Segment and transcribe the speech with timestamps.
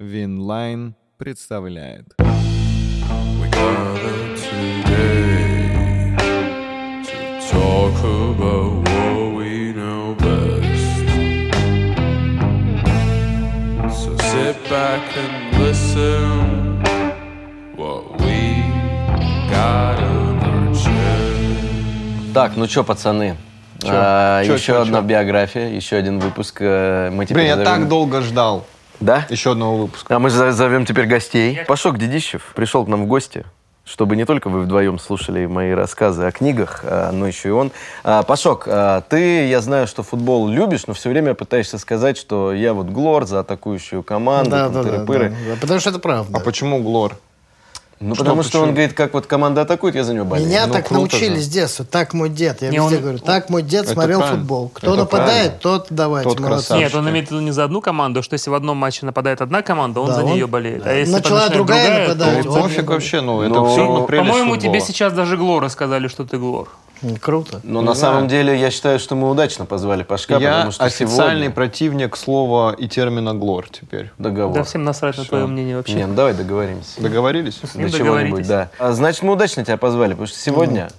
[0.00, 2.06] Winline представляет.
[2.18, 6.16] We gather today
[7.04, 7.16] to
[7.52, 11.04] talk about what we know best.
[13.94, 16.80] So sit back and listen
[17.76, 18.64] what we
[19.50, 22.32] got on our chest.
[22.32, 23.36] Так, ну что, пацаны?
[23.82, 23.90] Чё?
[23.92, 25.04] А, Чё, еще чё, одна чё?
[25.04, 26.56] биография, еще один выпуск.
[26.62, 28.64] э, Мы теперь Блин, я так долго ждал
[29.00, 29.26] Да?
[29.30, 30.14] еще одного выпуска.
[30.14, 31.60] А мы зовем теперь гостей.
[31.66, 33.44] Пашок Дедищев пришел к нам в гости,
[33.84, 37.72] чтобы не только вы вдвоем слушали мои рассказы о книгах, а, но еще и он.
[38.04, 42.52] А, Пашок, а, ты, я знаю, что футбол любишь, но все время пытаешься сказать, что
[42.52, 45.32] я вот глор за атакующую команду, Да, да, да, да, да.
[45.60, 46.38] Потому что это правда.
[46.38, 47.16] А почему Глор?
[48.02, 48.76] Ну, Что, потому что он почему?
[48.76, 50.48] говорит, как вот команда атакует, я за него болею.
[50.48, 51.42] Меня Ну, так научили же.
[51.42, 51.84] с детства.
[51.84, 52.62] Так мой дед.
[52.62, 54.38] Я Не, везде он- говорю, так мой дед Это смотрел правильно.
[54.40, 54.70] футбол.
[54.72, 55.58] Кто Это нападает, правильно.
[55.60, 56.30] тот давайте.
[56.30, 56.86] Тот красавчик.
[56.86, 59.42] Нет, он имеет в виду не за одну команду, что если в одном матче нападает
[59.42, 60.86] одна команда, он Да, за он- нее болеет.
[60.86, 64.06] А если Начала начинает другая нападать, то- он- Пофиг вообще, ну, это Ну, все равно
[64.06, 66.68] По-моему, тебе сейчас даже Глора сказали, что ты Глор.
[67.20, 67.60] Круто.
[67.62, 68.14] Но Не на знаю.
[68.14, 71.50] самом деле я считаю, что мы удачно позвали Пашка, Я потому что официальный сегодня...
[71.50, 74.10] противник слова и термина глор теперь.
[74.18, 74.54] Договор.
[74.54, 75.94] Да всем насрать на твое мнение вообще.
[75.94, 77.00] Не, ну давай договоримся.
[77.00, 77.60] Договорились?
[77.74, 78.70] До чего-нибудь, да.
[78.78, 80.90] А, значит, мы удачно тебя позвали, потому что сегодня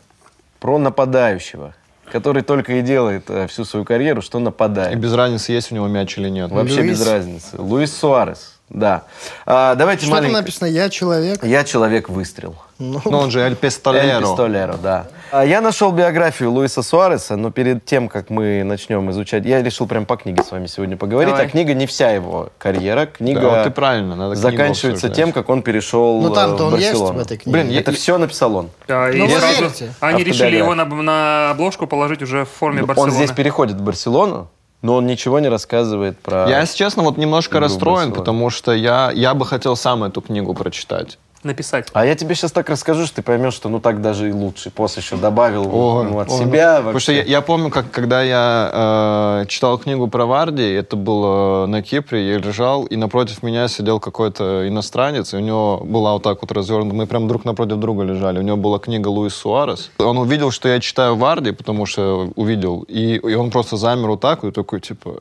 [0.60, 1.74] про нападающего,
[2.12, 5.00] который только и делает э, всю свою карьеру, что И нападает.
[5.00, 6.52] без разницы, есть у него мяч или нет.
[6.52, 7.00] Вообще Луис.
[7.00, 7.56] без разницы.
[7.62, 9.04] Луис Суарес, да.
[9.46, 10.40] А, давайте Что там маленько.
[10.42, 10.68] написано?
[10.68, 11.44] Я человек.
[11.44, 12.56] Я человек-выстрел.
[12.80, 14.22] Ну, Ну, он же Эль Эль Пистолеро.
[14.22, 15.08] Пистолеро, да.
[15.32, 19.86] А Я нашел биографию Луиса Суареса, но перед тем, как мы начнем изучать, я решил
[19.88, 21.30] прям по книге с вами сегодня поговорить.
[21.34, 21.46] Давай.
[21.46, 23.06] А книга не вся его карьера.
[23.06, 26.74] Книга Да, вот ты правильно, надо заканчивается тем, как он перешел Ну, там-то э, в
[26.74, 27.20] он есть Барселону.
[27.20, 27.52] в этой книге?
[27.60, 28.70] Блин, я- Это все написал он.
[28.88, 32.82] Да, и Ну, вы сразу они решили его на, на обложку положить уже в форме
[32.82, 33.12] Он Барселоны.
[33.12, 34.50] здесь переходит в Барселону,
[34.82, 36.48] но он ничего не рассказывает про...
[36.50, 40.54] Я, если честно, вот немножко расстроен, потому что я, я бы хотел сам эту книгу
[40.54, 41.18] прочитать.
[41.44, 41.88] Написать.
[41.94, 44.70] А я тебе сейчас так расскажу, что ты поймешь, что ну так даже и лучше.
[44.70, 46.78] После еще добавил Ой, ну, от ой, себя.
[46.78, 51.66] Потому что я, я помню, как когда я э, читал книгу про Варди, это было
[51.66, 56.24] на Кипре, я лежал, и напротив меня сидел какой-то иностранец, и у него была вот
[56.24, 59.90] так вот развернута, мы прям друг напротив друга лежали, у него была книга Луис Суарес.
[59.97, 64.22] Он увидел, что я читаю Варди, потому что увидел, и, и он просто замер вот
[64.22, 65.16] так, и такой, типа...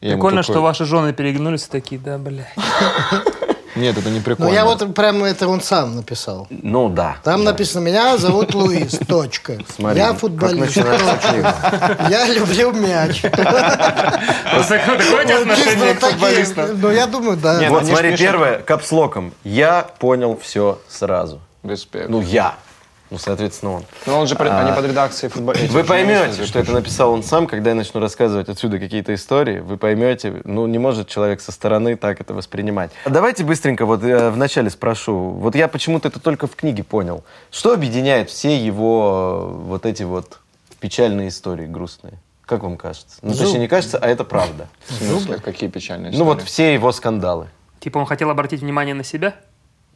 [0.00, 2.46] Прикольно, такой, что ваши жены перегнулись и такие, да, бля.
[3.78, 4.52] Нет, это не ну прикольно.
[4.52, 6.46] я вот прям это он сам написал.
[6.50, 7.16] Ну да.
[7.22, 9.58] Там написано, меня зовут Луис, точка.
[9.74, 10.76] Смотри, я футболист.
[10.76, 13.22] Я люблю мяч.
[14.68, 16.80] Такое отношение к футболистам.
[16.80, 17.60] Ну, я думаю, да.
[17.68, 19.32] Вот смотри, первое, капслоком.
[19.44, 21.40] Я понял все сразу.
[21.62, 22.08] Респект.
[22.08, 22.54] Ну я.
[23.10, 23.84] Ну, соответственно, он.
[24.06, 25.72] Ну, он же, под- они под редакцией футболиста.
[25.72, 29.60] Вы поймете, что это написал он сам, когда я начну рассказывать отсюда какие-то истории.
[29.60, 32.90] Вы поймете, ну, не может человек со стороны так это воспринимать.
[33.06, 35.16] Давайте быстренько вот э, вначале спрошу.
[35.30, 37.24] Вот я почему-то это только в книге понял.
[37.50, 40.38] Что объединяет все его э, вот эти вот
[40.80, 42.14] печальные истории, грустные?
[42.44, 43.18] Как вам кажется?
[43.22, 44.68] Ну, точнее, не кажется, а это правда.
[44.88, 45.38] В смысле?
[45.38, 46.46] Какие печальные Ну, вот истории?
[46.46, 47.46] все его скандалы.
[47.80, 49.34] Типа он хотел обратить внимание на себя?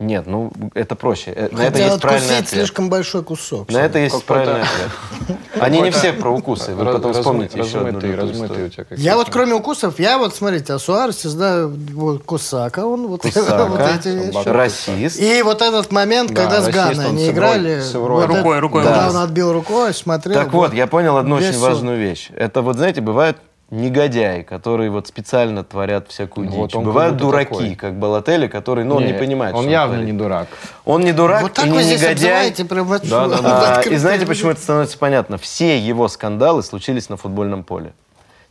[0.02, 1.32] Нет, ну, это проще.
[1.34, 2.48] Э, На это есть правильный откусить ответ.
[2.48, 3.70] слишком большой кусок.
[3.70, 5.38] На это есть правильный ответ.
[5.60, 6.74] Они не все про укусы.
[6.74, 8.84] Вы потом вспомните еще одну размытые, у тебя.
[8.90, 14.08] Я вот кроме укусов, я вот, смотрите, о Суаресе знаю вот Кусака, он вот, эти
[14.08, 14.48] вещи.
[14.48, 15.20] Расист.
[15.20, 17.80] И вот этот момент, Да, когда с Ганой он они играли.
[17.94, 20.34] Рукой, рукой Когда он отбил рукой, смотрел.
[20.34, 22.30] Так вот, я понял одну очень важную вещь.
[22.34, 23.36] Это вот, знаете, бывают
[23.72, 26.54] негодяи, которые вот специально творят всякую дичь.
[26.56, 27.74] Вот он Бывают как дураки, такой.
[27.74, 30.12] как Балотели, который, ну, он не Не, понимает, Он что явно творит.
[30.12, 30.48] не дурак.
[30.84, 32.52] Он не дурак Вот так и вы не здесь негодяй.
[32.66, 33.76] прям вот Да, да, да.
[33.78, 35.38] А, и знаете, почему это становится понятно?
[35.38, 37.94] Все его скандалы случились на футбольном поле.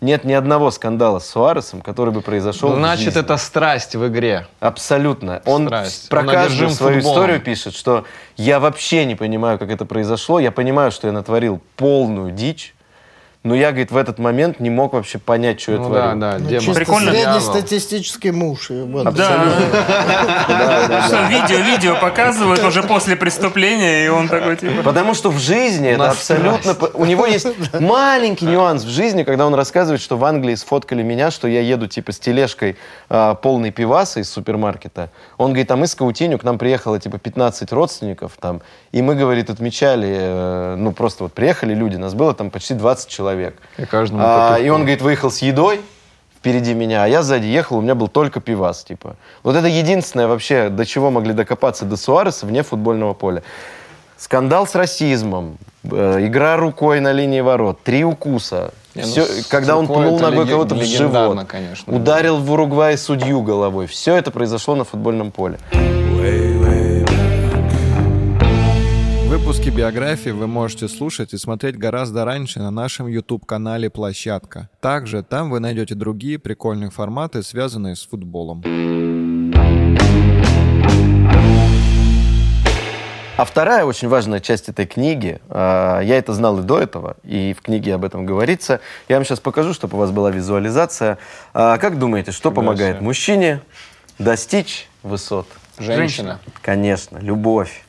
[0.01, 3.21] Нет ни одного скандала с Суаресом, который бы произошел в Значит, жизни.
[3.21, 4.47] это страсть в игре.
[4.59, 5.43] Абсолютно.
[5.45, 6.09] Он Страсть.
[6.09, 7.15] про Он каждую свою футболом.
[7.19, 8.05] историю пишет, что
[8.35, 10.39] я вообще не понимаю, как это произошло.
[10.39, 12.73] Я понимаю, что я натворил полную дичь,
[13.44, 16.19] но я, говорит, в этот момент не мог вообще понять, что я Ну творил.
[16.19, 16.62] да, да, Ну, демон.
[16.63, 17.12] чисто Прикольно.
[17.12, 18.69] среднестатистический муж.
[19.12, 21.07] Да.
[21.07, 24.83] Что, видео, видео показывают уже после преступления, и он такой, типа...
[24.83, 26.75] Потому что в жизни это абсолютно...
[26.94, 27.48] У него есть
[27.80, 31.88] маленький нюанс в жизни, когда он рассказывает, что в Англии сфоткали меня, что я еду
[31.88, 32.77] типа с тележкой
[33.10, 35.10] а, полной пиваса из супермаркета.
[35.38, 38.62] Он говорит, а мы с Каутиню, к нам приехало типа 15 родственников там,
[38.92, 43.10] и мы, говорит, отмечали, э, ну просто вот приехали люди, нас было там почти 20
[43.10, 43.31] человек.
[43.78, 45.81] И каждому А, и он, говорит, выехал с едой,
[46.38, 49.16] впереди меня, а я сзади ехал, у меня был только пивас, типа.
[49.44, 53.44] Вот это единственное вообще, до чего могли докопаться до Суареса вне футбольного поля.
[54.18, 58.72] Скандал с расизмом, э, игра рукой на линии ворот, три укуса.
[58.94, 61.95] Не, ну, Всё, с когда он пнул ногой кого-то в живот, конечно.
[61.95, 63.88] ударил в Уругвай судью головой.
[63.88, 65.57] Все это произошло на футбольном поле.
[69.51, 74.69] Выпуски биографии вы можете слушать и смотреть гораздо раньше на нашем YouTube-канале «Площадка».
[74.80, 78.63] Также там вы найдете другие прикольные форматы, связанные с футболом.
[83.36, 87.53] А вторая очень важная часть этой книги, а, я это знал и до этого, и
[87.53, 88.80] в книге об этом говорится.
[89.09, 91.18] Я вам сейчас покажу, чтобы у вас была визуализация.
[91.53, 93.59] А, Как думаете, что помогает мужчине
[94.18, 95.45] достичь высот?
[95.77, 96.39] Женщина.
[96.62, 97.83] Конечно, любовь.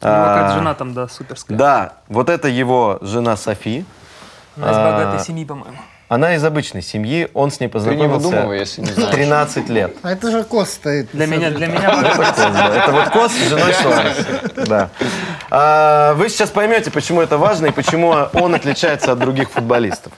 [0.00, 1.56] У него какая-то А, жена там, да, суперская.
[1.58, 3.84] Да, вот это его жена Софи.
[4.56, 5.76] Она из А, богатой семьи, по-моему.
[6.08, 9.10] Она из обычной семьи, он с ней Ты не познакомился выдумывай, если не знаешь.
[9.14, 9.94] 13 лет.
[10.02, 11.10] А это же Кос стоит.
[11.12, 12.74] Для меня, для меня богатая Кос, да.
[12.76, 14.26] Это вот Кос с женой Суареса.
[14.66, 14.88] Да.
[15.50, 20.12] А, Вы сейчас поймете, почему это важно и почему он отличается от других футболистов.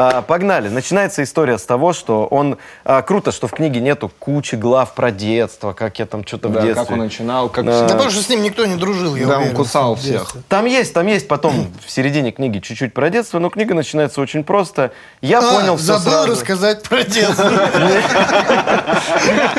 [0.00, 0.68] А, Погнали.
[0.68, 2.56] Начинается история с того, что он...
[2.84, 6.52] а, Круто, что в книге нету кучи глав про детство, как я там что-то в
[6.52, 6.84] Да, детстве.
[6.84, 7.64] как он начинал, как...
[7.64, 7.80] Да.
[7.88, 10.18] Да потому что с ним никто не дружил, я Да, он уверен, кусал в детстве.
[10.24, 10.42] всех.
[10.48, 14.44] Там есть, там есть потом в середине книги чуть-чуть про детство, но книга начинается очень
[14.44, 14.92] просто.
[15.20, 16.30] Я А, понял все забыл сразу.
[16.30, 17.50] рассказать про детство.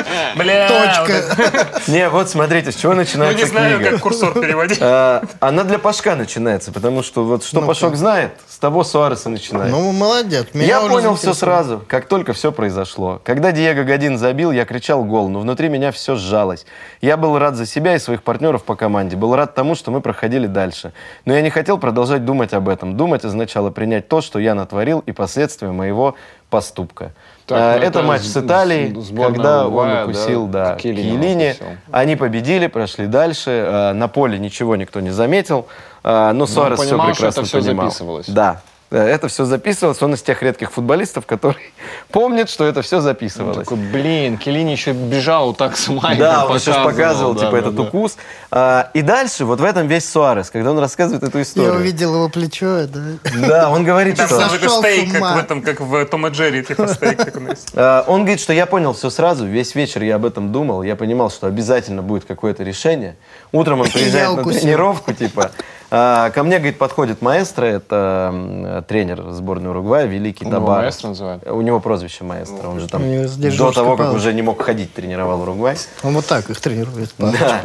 [0.36, 1.66] Бля, Точка.
[1.88, 3.90] Не, вот смотрите, с чего Ну, начинается не знаю, книга.
[3.92, 4.78] как курсор переводить.
[4.80, 9.70] А, Она для Пашка начинается, потому что вот что Пашок знает, с того Суареса начинает.
[9.70, 10.46] Ну, молодец.
[10.54, 13.20] Я понял все сразу, как только все произошло.
[13.24, 16.66] Когда Диего Годин забил, я кричал гол, но внутри меня все сжалось.
[17.00, 20.00] Я был рад за себя и своих партнеров по команде, был рад тому, что мы
[20.00, 20.92] проходили дальше.
[21.24, 22.96] Но я не хотел продолжать думать об этом.
[22.96, 26.14] Думать означало принять то, что я натворил, и последствия моего
[26.50, 27.12] поступка.
[27.50, 31.48] Так, А, ну это, это матч с- Италией, когда Уругвая, он да, укусил да, Киелини.
[31.50, 31.66] укусил.
[31.90, 33.50] Они победили, прошли дальше.
[33.50, 35.66] Э, На поле ничего никто не заметил.
[36.04, 37.86] Э, Но Суарес все понимал, что прекрасно это всё понимал.
[37.86, 38.26] записывалось.
[38.28, 38.60] Да.
[38.90, 40.02] Э, Это все записывалось.
[40.02, 41.72] Он из тех редких футболистов, который
[42.10, 43.58] помнит, что это все Он записывалось.
[43.58, 47.52] такой, блин, Келини еще бежал вот так с майкой, Да, он еще показывал, да, типа,
[47.52, 47.82] да, этот да.
[47.82, 48.16] укус.
[48.50, 51.74] А, И дальше, вот в этом весь Суарес, когда он рассказывает эту Я историю.
[51.74, 53.00] увидел его плечо, да.
[53.46, 54.36] Да, он говорит, Там что...
[54.36, 57.50] сразу такой стейк, как в этом, как в Том и Джерри, типа стейк такой.
[57.50, 57.68] есть.
[57.74, 60.96] Э, Он говорит, что я понял все сразу, весь вечер я об этом думал, я
[60.96, 63.16] понимал, что обязательно будет какое-то решение.
[63.52, 65.52] Утром он приезжает на тренировку, типа,
[65.90, 70.84] а, ко мне, говорит, подходит маэстро, это тренер сборной Уругвая, великий Он его Табарес.
[70.84, 71.46] маэстро называют?
[71.48, 75.42] У него прозвище маэстро, он же там до того, как уже не мог ходить, тренировал
[75.42, 75.76] Уругвай.
[76.02, 77.12] Он вот так их тренирует.
[77.18, 77.62] Да.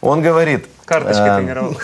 [0.00, 1.76] Он говорит, Карточкой э, тренировал.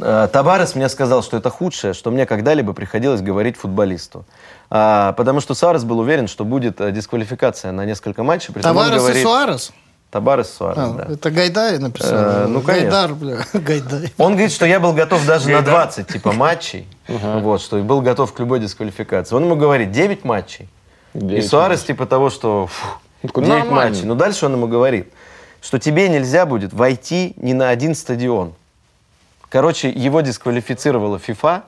[0.00, 4.26] Э, Табарес мне сказал, что это худшее, что мне когда-либо приходилось говорить футболисту.
[4.68, 8.52] А, потому что Суарес был уверен, что будет э, дисквалификация на несколько матчей.
[8.54, 9.22] Он Таварес и говорит-
[10.10, 10.48] Суарес?
[10.50, 11.14] Табарес Суарес, А, да.
[11.14, 12.12] Это Гайдай написал.
[12.12, 12.90] Э, ну, конечно.
[12.90, 14.12] Гайдар, бля, Гайдай.
[14.18, 15.74] Он говорит, что я был готов даже на Гайдар.
[15.74, 19.34] 20 типа матчей, вот, что и был готов к любой дисквалификации.
[19.34, 20.68] Он ему говорит, 9 матчей.
[21.14, 22.86] И Девять Суарес типа того, что фу,
[23.22, 23.90] такой, 9 «Нормально».
[23.90, 24.06] матчей.
[24.06, 25.12] Но дальше он ему говорит,
[25.60, 28.54] что тебе нельзя будет войти ни на один стадион.
[29.48, 31.64] Короче, его дисквалифицировала ФИФА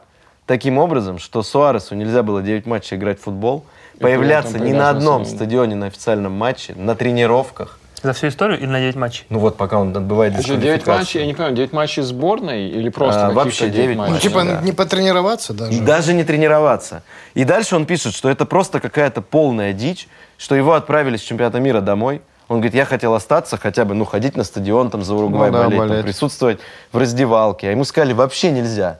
[0.46, 3.64] таким образом, что Суаресу нельзя было 9 матчей играть в футбол,
[4.00, 7.78] появляться ни на одном стадионе на официальном матче, на тренировках.
[8.02, 9.24] За всю историю или на 9 матчей?
[9.28, 10.98] Ну вот, пока он отбывает Еще 9 дисквалификацию.
[10.98, 14.14] матчей, я не понимаю, 9 матчей сборной или просто А, вообще 9 девять матчей?
[14.14, 14.60] Ну, типа да.
[14.60, 15.80] не потренироваться даже.
[15.80, 17.02] Даже не тренироваться.
[17.34, 21.60] И дальше он пишет, что это просто какая-то полная дичь, что его отправили с чемпионата
[21.60, 22.22] мира домой.
[22.48, 25.56] Он говорит, я хотел остаться, хотя бы, ну, ходить на стадион, там, за Уругвай Ну
[25.56, 26.04] да, болеть, там, болеть.
[26.04, 26.58] присутствовать
[26.90, 27.68] в раздевалке.
[27.68, 28.98] А ему сказали, вообще нельзя.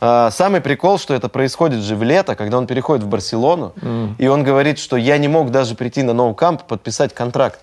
[0.00, 3.72] А, самый прикол, что это происходит же в лето, когда он переходит в Барселону,
[4.18, 7.60] и он говорит, что я не мог даже прийти на ноу-камп подписать контракт.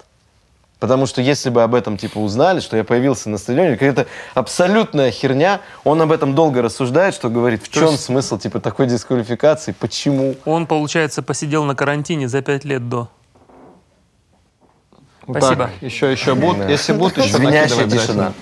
[0.79, 5.11] Потому что если бы об этом типа узнали, что я появился на стадионе, какая-то абсолютная
[5.11, 10.35] херня, он об этом долго рассуждает, что говорит, в чем смысл типа такой дисквалификации, почему.
[10.45, 13.09] Он, получается, посидел на карантине за 5 лет до.
[15.29, 15.65] Спасибо.
[15.65, 18.33] Так, еще, еще будут, если будут, еще Звенящая накидывай тишина.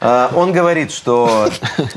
[0.00, 1.48] А, Он говорит, что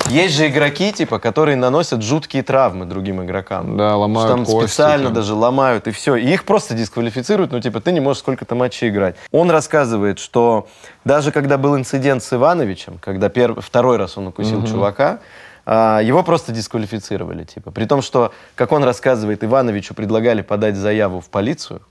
[0.09, 3.77] есть же игроки, типа, которые наносят жуткие травмы другим игрокам.
[3.77, 5.13] Да, ломают там кости, специально там.
[5.13, 6.15] даже ломают, и все.
[6.15, 9.15] И их просто дисквалифицируют, ну, типа, ты не можешь сколько-то матчей играть.
[9.31, 10.67] Он рассказывает, что
[11.03, 15.19] даже когда был инцидент с Ивановичем, когда перв- второй раз он укусил чувака,
[15.65, 17.69] а, его просто дисквалифицировали, типа.
[17.71, 21.81] При том, что, как он рассказывает, Ивановичу предлагали подать заяву в полицию,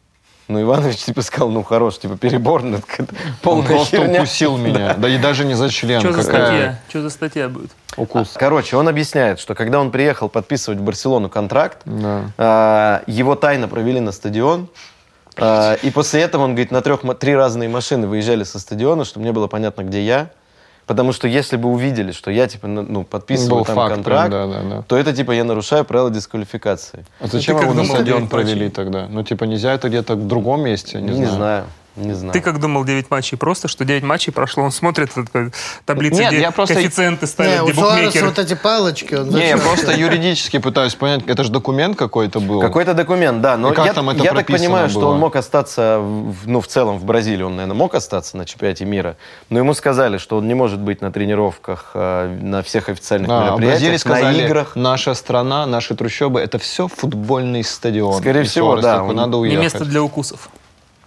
[0.48, 4.20] ну, Иванович, типа, сказал, ну, хорош, типа, перебор, ну, какая-то Он полная просто херня.
[4.22, 4.94] укусил меня.
[4.94, 6.00] Да и даже не за член.
[6.00, 6.78] Что за какая- статья?
[6.88, 7.70] Что за статья будет?
[7.96, 8.32] Укус.
[8.34, 12.22] Короче, он объясняет, что когда он приехал подписывать в Барселону контракт, Да.
[12.38, 14.68] а, его тайно провели на стадион,
[15.36, 19.24] а, и после этого, он говорит, на трех, три разные машины выезжали со стадиона, чтобы
[19.24, 20.30] мне было понятно, где я.
[20.88, 24.30] Потому что если бы увидели, что я, типа, ну, ну, подписываю Был там факт, контракт,
[24.30, 24.82] да, да, да.
[24.88, 27.04] то это, типа, я нарушаю правила дисквалификации.
[27.20, 29.06] А зачем как его на стадион провели тогда?
[29.06, 31.02] Ну, типа, нельзя это где-то в другом месте?
[31.02, 31.66] Не, Не, знаю.
[31.98, 32.32] Не знаю.
[32.32, 33.36] Ты как думал 9 матчей?
[33.36, 35.50] Просто, что 9 матчей прошло, он смотрит такой,
[35.84, 38.26] таблицы, Нет, где я просто- коэффициенты Не, ставят, у где букмекеры.
[38.28, 39.14] вот эти палочки.
[39.14, 42.60] Он Не, я просто юридически пытаюсь понять, это же документ какой-то был.
[42.60, 43.56] Какой-то документ, да.
[43.56, 45.08] Но я, там это я так понимаю, что было?
[45.10, 48.84] он мог остаться, в- ну, в целом в Бразилии, он, наверное, мог остаться на чемпионате
[48.84, 49.16] мира,
[49.50, 53.44] но ему сказали, что он не может быть на тренировках, э, на всех официальных А,
[53.46, 54.72] мероприятиях, сказали, на играх.
[54.76, 58.20] наша страна, наши трущобы, это все футбольный стадион.
[58.20, 59.62] Скорее И всего, да, он- надо Не уехать.
[59.64, 60.48] место для укусов.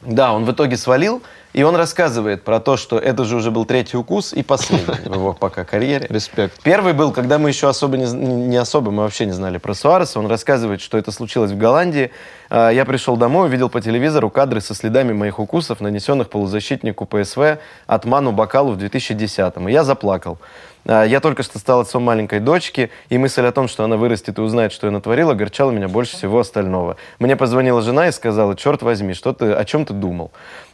[0.02, 1.22] Да, он в итоге свалил,
[1.54, 5.14] и он рассказывает про то, что это же уже был третий укус и последний в
[5.14, 6.08] его пока карьере.
[6.10, 6.62] Респект.
[6.64, 10.20] Первый был, когда мы еще особо не, не особо, мы вообще не знали про Суареса.
[10.20, 12.12] Он рассказывает, что это случилось в Голландии.
[12.50, 17.60] А, Я пришел домой, увидел по телевизору кадры со следами моих укусов, нанесенных полузащитнику ПСВ
[17.86, 19.70] Атману Бакалу в 2010-м.
[19.70, 20.40] И я заплакал.
[20.86, 24.38] А, Я только что стал отцом маленькой дочки, и мысль о том, что она вырастет
[24.38, 26.98] и узнает, что я натворил, огорчала меня больше всего остального.
[27.20, 30.32] Мне позвонила жена и сказала, черт возьми, что ты, о чем ты думал?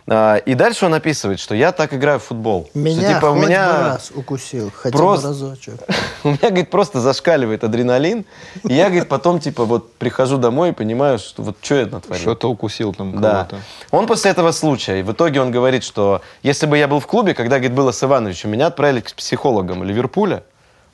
[0.09, 2.67] А, И дальше он описывает, что я так играю в футбол.
[2.69, 3.67] Что, Меня типа, у хоть меня...
[3.67, 5.73] бы раз укусил, хотя Просто- бы разочек.
[6.23, 8.25] У меня, говорит, просто зашкаливает адреналин.
[8.63, 12.21] И я, говорит, потом, типа, вот прихожу домой и понимаю, что вот что я натворил.
[12.21, 13.31] Что-то укусил там Да.
[13.49, 13.57] кого-то.
[13.91, 17.07] Он после этого случая, и в итоге он говорит, что если бы я был в
[17.07, 20.43] клубе, когда, говорит, было с Ивановичем, меня отправили к психологам Ливерпуля,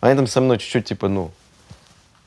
[0.02, 1.32] они там со мной чуть-чуть, типа, ну,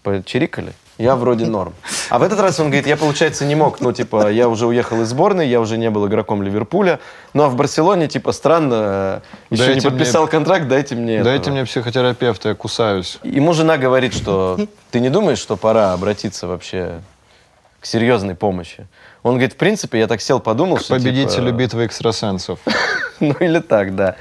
[0.03, 1.75] почирикали, я вроде норм.
[2.09, 5.03] А в этот раз он говорит, я, получается, не мог, ну, типа, я уже уехал
[5.03, 7.01] из сборной, я уже не был игроком Ливерпуля,
[7.35, 11.23] ну, а в Барселоне, типа, странно, э, еще Дайте не мне- подписал контракт, дайте мне
[11.23, 11.55] Дайте этого».
[11.55, 13.19] мне психотерапевта, я кусаюсь.
[13.23, 14.59] Ему жена говорит, что
[14.91, 17.01] ты не думаешь, что пора обратиться вообще
[17.81, 18.87] к серьезной помощи?
[19.23, 20.95] Он говорит, в принципе, я так сел, подумал, что...
[20.95, 22.59] Победителю типа, битвы экстрасенсов.
[23.19, 24.17] Ну или так, да.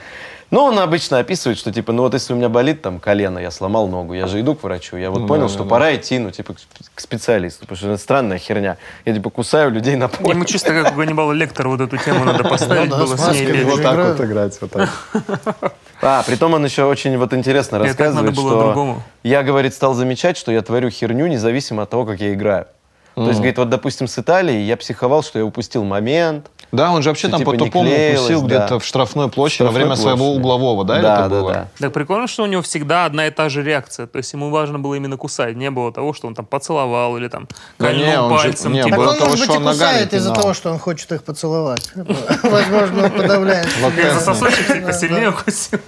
[0.55, 3.51] Но он обычно описывает, что типа, ну вот если у меня болит там колено, я
[3.51, 5.93] сломал ногу, я же иду к врачу, я вот Ну понял, да, что да, пора
[5.97, 8.77] идти, ну типа к сп- к специалисту, потому что это странная херня.
[9.03, 10.29] Я типа кусаю людей на поле.
[10.29, 13.31] Ему чисто как у Ганнибала Лектора вот эту тему надо поставить Ну да, было с
[13.33, 14.89] ней вот так вот играть, вот так.
[16.01, 20.61] А, притом он еще очень вот интересно рассказывает, что я, говорит, стал замечать, что я
[20.61, 22.67] творю херню независимо от того, как я играю.
[23.15, 26.47] То есть, говорит, вот, допустим, с Италией я психовал, что я упустил момент.
[26.75, 28.47] Да, он же вообще Что, там типа, по-тупому укусил да.
[28.47, 30.39] где-то в штрафной площади во Штрафной время своего площади.
[30.39, 31.53] углового, да, да, это да, было?
[31.53, 31.67] да.
[31.79, 34.07] Так прикольно, что у него всегда одна и та же реакция.
[34.07, 35.55] То есть ему важно было именно кусать.
[35.55, 37.47] Не было того, что он там поцеловал или там
[37.79, 38.73] Да не, кольнул он же- пальцем.
[38.73, 41.23] не, типа, Так он, того, может быть, и кусает из-за того, что он хочет их
[41.23, 41.91] поцеловать.
[42.43, 43.67] Возможно, он подавляет.
[44.13, 45.79] За сосочек типа сильнее укусил.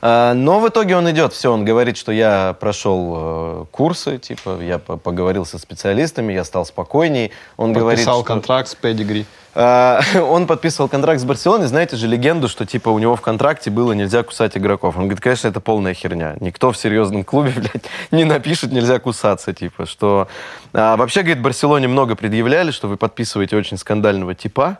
[0.00, 4.60] А, Но в итоге он идет, все, он говорит, что я прошел э, курсы, типа,
[4.62, 7.32] я по- поговорил со специалистами, я стал спокойней.
[7.56, 9.26] Он говорит, Подписал что- контракт с педигри.
[9.54, 13.70] А, он подписывал контракт с Барселоной, знаете же легенду, что типа у него в контракте
[13.70, 14.96] было нельзя кусать игроков.
[14.96, 16.36] Он говорит, конечно, это полная херня.
[16.40, 20.28] Никто в серьезном клубе, блядь, не напишет нельзя кусаться, типа, что...
[20.72, 24.78] А, вообще, говорит, Барселоне много предъявляли, что вы подписываете очень скандального типа,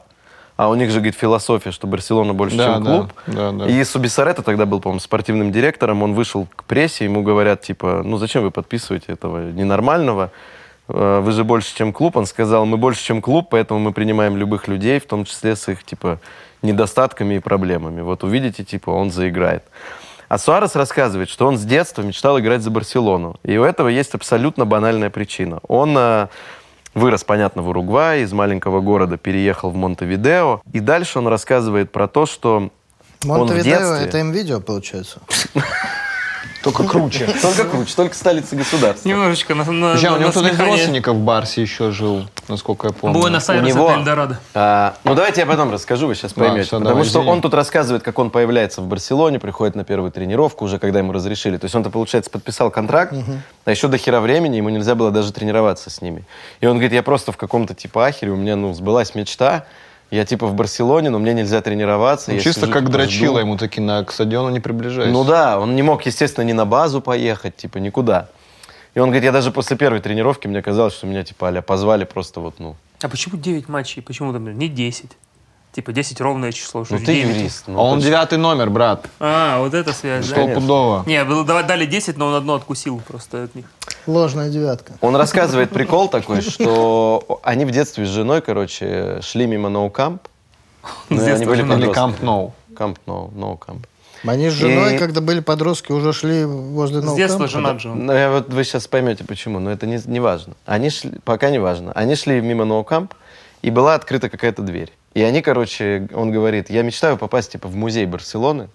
[0.58, 3.12] а у них же, говорит, философия, что Барселона больше, Да, чем да, клуб.
[3.28, 3.66] да, да.
[3.66, 8.18] И Субисарета тогда был, по-моему, спортивным директором, он вышел к прессе, ему говорят, типа, ну
[8.18, 10.32] зачем вы подписываете этого ненормального?
[10.88, 12.16] Э, Вы же больше, чем клуб.
[12.16, 15.68] Он сказал, мы больше, чем клуб, поэтому мы принимаем любых людей, в том числе с
[15.68, 16.20] их, типа,
[16.62, 18.00] недостатками и проблемами.
[18.00, 19.64] Вот увидите, типа, он заиграет.
[20.28, 23.36] А Суарес рассказывает, что он с детства мечтал играть за Барселону.
[23.44, 25.60] И у этого есть абсолютно банальная причина.
[25.68, 26.28] Он э,
[26.94, 30.60] вырос, понятно, в Уругвае, из маленького города переехал в Монтевидео.
[30.72, 32.70] И дальше он рассказывает про то, что он
[33.20, 34.06] в Монтевидео детстве...
[34.06, 35.20] это им видео, получается.
[36.62, 37.26] Только круче.
[37.42, 39.08] Только круче, только столица государства.
[39.08, 42.92] Немножечко на, на, Причем у него кто-то из родственников в Барсе еще жил, насколько я
[42.92, 43.18] помню.
[43.18, 44.40] Буэнос-Айрес, это Эльдорадо.
[44.54, 46.62] А, ну, давайте я потом расскажу, вы сейчас Да, поймете.
[46.64, 47.30] всё, потому давай, что извини.
[47.30, 51.12] он тут рассказывает, как он появляется в Барселоне, приходит на первую тренировку, уже когда ему
[51.12, 51.56] разрешили.
[51.58, 53.14] То есть он-то, получается, подписал контракт,
[53.64, 56.24] а еще до хера времени ему нельзя было даже тренироваться с ними.
[56.60, 59.64] И он говорит, я просто в каком-то типа ахере, у меня, ну, сбылась мечта,
[60.10, 62.32] я типа в Барселоне, но мне нельзя тренироваться.
[62.32, 63.46] Ну, чисто сижу, как типа, дрочило жду.
[63.46, 65.12] ему таки на к стадиону не приближайся.
[65.12, 68.28] Ну да, он не мог, естественно, ни на базу поехать, типа, никуда.
[68.94, 72.04] И он говорит, я даже после первой тренировки, мне казалось, что меня, типа, а позвали
[72.04, 72.74] просто вот, ну...
[73.02, 74.02] А почему 9 матчей?
[74.02, 75.10] Почему там не 10?
[75.72, 76.84] Типа 10 ровное число.
[76.84, 77.36] Что Ну ж, ты 9?
[77.36, 77.64] юрист.
[77.66, 79.06] ну, а он девятый номер, брат.
[79.20, 80.34] А, вот это связь, да?
[80.34, 81.04] Стопудово.
[81.06, 83.66] Не, было- дали 10, но он одно откусил просто от них.
[84.06, 84.94] Ложная девятка.
[85.02, 90.22] Он рассказывает прикол такой, что они в детстве с женой, короче, шли мимо ноукамп.
[91.10, 91.92] Ну, они были.
[91.92, 92.54] Камп Ноу.
[92.74, 93.86] Камп, ноу, ноукамп.
[94.24, 98.06] Они с женой, И- когда были подростки, уже шли возле С детства женат же он.
[98.06, 100.54] Ну, я вот вы сейчас поймете, почему, но это не, не важно.
[100.66, 101.92] Они шли, пока не важно.
[101.92, 103.14] Они шли мимо ноукамп,
[103.62, 104.92] и была открыта какая-то дверь.
[105.18, 108.68] И они, короче, он говорит, я мечтаю попасть, типа, в музей Барселоны,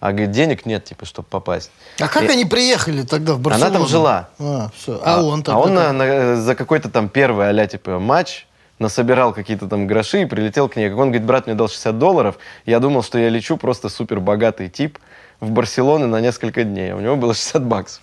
[0.00, 1.70] А, говорит, денег нет, типа, чтобы попасть.
[2.00, 3.66] А как И- они приехали тогда в Барселону?
[3.70, 4.28] Она там жила.
[4.38, 4.98] А, все.
[5.04, 8.46] А, он а тогда он на- на- за какой-то там первый а типа матч
[8.78, 10.88] насобирал какие-то там гроши и прилетел к ней.
[10.88, 12.38] Как Он говорит, брат мне дал 60 долларов.
[12.66, 14.98] Я думал, что я лечу просто супер богатый тип
[15.40, 16.94] в Барселону на несколько дней.
[16.94, 18.00] А у него было 60 баксов.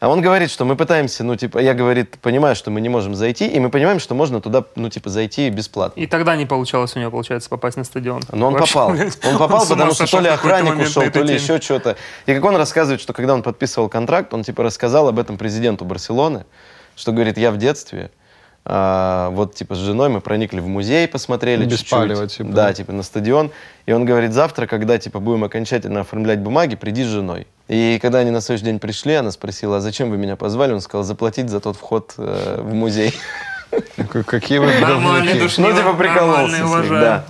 [0.00, 3.14] А он говорит, что мы пытаемся, ну, типа, я, говорит, понимаю, что мы не можем
[3.14, 6.00] зайти, и мы понимаем, что можно туда, ну, типа, зайти бесплатно.
[6.00, 8.22] И тогда не получалось у него, получается, попасть на стадион.
[8.32, 8.88] Но он Вообще, попал.
[8.90, 11.96] Он попал, ума потому что то ли охранник ушел, то ли еще что-то.
[12.26, 15.84] И как он рассказывает, что когда он подписывал контракт, он типа рассказал об этом президенту
[15.84, 16.44] Барселоны,
[16.96, 18.10] что говорит, я в детстве,
[18.66, 21.90] а, вот типа с женой мы проникли в музей, посмотрели Без чуть-чуть.
[21.90, 23.50] палева, типа, Да, типа на стадион.
[23.86, 27.46] И он говорит, завтра, когда типа будем окончательно оформлять бумаги, приди с женой.
[27.68, 30.72] И когда они на следующий день пришли, она спросила, а зачем вы меня позвали?
[30.72, 33.14] Он сказал, заплатить за тот вход э, в музей.
[34.08, 34.66] К- Какие вы
[35.40, 35.70] душнило.
[35.70, 37.24] Ну, типа, прикололся да.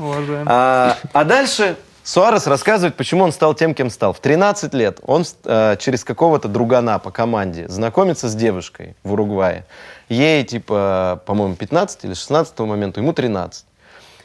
[0.47, 4.13] А, а дальше Суарес рассказывает, почему он стал тем, кем стал.
[4.13, 9.65] В 13 лет он э, через какого-то другана по команде знакомится с девушкой в Уругвае.
[10.09, 13.65] Ей, типа, по-моему, 15 или 16 моменту, ему 13.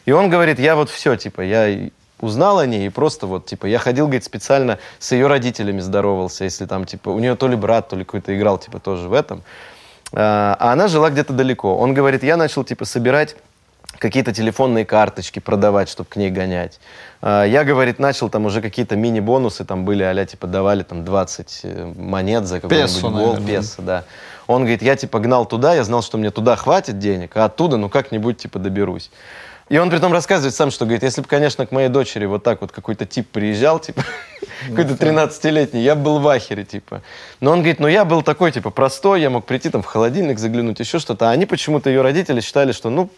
[0.05, 3.65] И он говорит, я вот все, типа, я узнал о ней, и просто вот, типа,
[3.65, 7.55] я ходил, говорит, специально с ее родителями здоровался, если там, типа, у нее то ли
[7.55, 9.41] брат, то ли какой-то играл, типа, тоже в этом.
[10.11, 11.77] А а она жила где-то далеко.
[11.77, 13.35] Он говорит, я начал, типа, собирать
[13.99, 16.79] какие-то телефонные карточки продавать, чтобы к ней гонять.
[17.21, 21.59] А, Я, говорит, начал там уже какие-то мини-бонусы, там были, а типа давали там 20
[21.63, 24.03] э, монет за какой-нибудь гол, песо, да.
[24.49, 27.77] Он говорит, я типа гнал туда, я знал, что мне туда хватит денег, а оттуда,
[27.77, 29.11] ну как-нибудь типа доберусь.
[29.69, 32.41] И он при том рассказывает сам, что говорит, если бы, конечно, к моей дочери вот
[32.41, 34.03] так вот какой-то тип приезжал, типа,
[34.67, 37.03] какой-то 13-летний, я бы был в ахере, типа.
[37.41, 40.39] Но он говорит, ну я был такой, типа, простой, я мог прийти там в холодильник
[40.39, 41.29] заглянуть, еще что-то.
[41.29, 43.11] А они почему-то, ее родители считали, что, ну,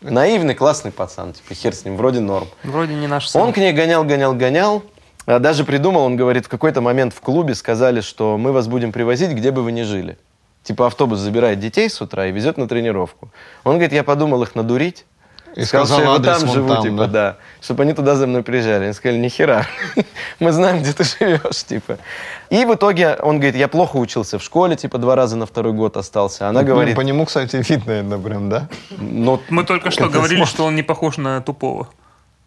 [0.00, 2.48] наивный, классный пацан, типа, хер с ним, вроде норм.
[2.64, 3.40] Вроде не наш сын.
[3.40, 4.82] Он к ней гонял, гонял, гонял.
[5.26, 8.90] А Даже придумал, он говорит, в какой-то момент в клубе сказали, что мы вас будем
[8.90, 10.18] привозить, где бы вы ни жили.
[10.62, 13.30] Типа автобус забирает детей с утра и везет на тренировку.
[13.64, 15.04] Он говорит, я подумал их надурить.
[15.54, 17.06] И Сказал, сказал что я там живу, там, типа, да.
[17.06, 17.36] да.
[17.60, 18.84] Чтобы они туда за мной приезжали.
[18.84, 19.66] Они сказали, нихера,
[20.40, 21.98] мы знаем, где ты живешь, типа.
[22.48, 25.74] И в итоге он говорит, я плохо учился в школе, типа, два раза на второй
[25.74, 26.48] год остался.
[26.48, 28.68] Она Ну, говорит, По нему, кстати, видно это прям, да?
[28.90, 30.54] ну, Мы только что говорили, смотришь?
[30.54, 31.88] что он не похож на тупого.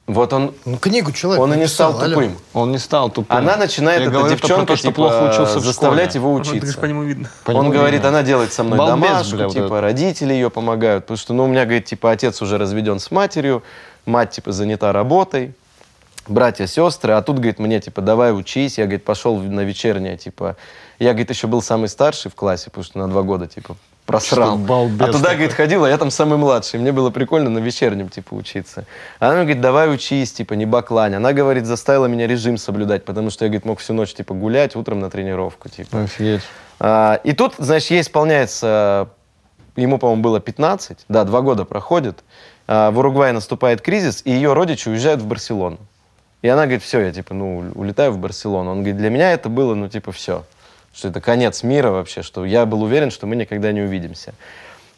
[0.07, 2.09] Вот он, Ну, книгу человек он и не стал алло.
[2.09, 2.37] тупым.
[2.53, 3.35] Он не стал тупым.
[3.37, 6.21] Она начинает, Я эта говорю девчонка, то, что типа, плохо учился в заставлять школе.
[6.25, 6.79] его Вот, учиться.
[6.79, 7.29] по нему видно.
[7.43, 8.09] По Он нему говорит, видно.
[8.09, 9.81] она делает со мной Балбес, домашку, бля, вот типа, этот.
[9.81, 11.05] родители ее помогают.
[11.05, 13.63] Потому что, ну, у меня, говорит, типа, отец уже разведен с матерью,
[14.05, 15.55] мать, типа, занята работой,
[16.27, 18.77] братья, сестры, а тут, говорит, мне, типа, давай учись.
[18.77, 20.55] Я, говорит, пошел на вечернее, типа,
[20.99, 24.57] я, говорит, еще был самый старший в классе, потому что на два года, типа, просрал.
[24.57, 26.79] Балбес а туда, говорит, ходил, а я там самый младший.
[26.79, 28.85] Мне было прикольно на вечернем, типа, учиться.
[29.19, 31.15] Она мне говорит, давай учись, типа, не баклань.
[31.15, 34.75] Она, говорит, заставила меня режим соблюдать, потому что я, говорит, мог всю ночь, типа, гулять,
[34.75, 36.03] утром на тренировку, типа.
[36.03, 36.41] Офигеть.
[36.79, 39.09] А, И тут, значит, ей исполняется,
[39.75, 42.23] ему, по-моему, было 15, да, два года проходит.
[42.67, 45.79] А, В Уругвае наступает кризис, и ее родичи уезжают в Барселону.
[46.41, 48.69] И она говорит, все, я, типа, ну, улетаю в Барселону.
[48.71, 50.43] Он говорит, для меня это было, ну, типа, все.
[50.95, 54.34] Что это конец мира вообще, что я был уверен, что мы никогда не увидимся.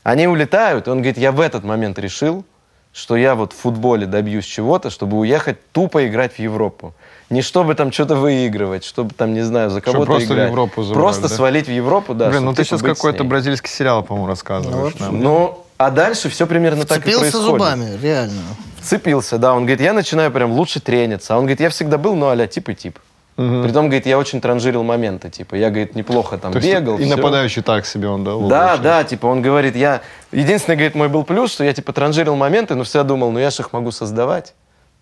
[0.03, 2.45] Они улетают, и он говорит, я в этот момент решил,
[2.93, 6.93] что я вот в футболе добьюсь чего-то, чтобы уехать тупо играть в Европу.
[7.29, 10.49] Не чтобы там что-то выигрывать, чтобы там, не знаю, за кого-то просто в играть.
[10.49, 11.35] Европу забрать, Просто да?
[11.35, 12.29] свалить в Европу, да.
[12.29, 14.93] Блин, ну ты типа, сейчас с какой-то бразильский сериал, по-моему, рассказываешь.
[14.99, 15.19] Ну, нам.
[15.19, 17.43] Ну, а дальше все примерно так и Вцепился происходит.
[17.43, 18.41] зубами, реально.
[18.79, 19.53] Вцепился, да.
[19.53, 21.33] Он говорит, я начинаю прям лучше трениться.
[21.35, 22.97] А он говорит, я всегда был, ну, а тип и тип.
[23.37, 26.97] Притом, говорит, я очень транжирил моменты, типа, я, говорит, неплохо там То бегал.
[26.97, 27.15] и всё.
[27.15, 28.35] нападающий так себе он, да?
[28.35, 30.01] Да, да, типа, он говорит, я...
[30.31, 33.51] Единственный, говорит, мой был плюс, что я, типа, транжирил моменты, но всегда думал, ну, я
[33.51, 34.55] же их могу создавать.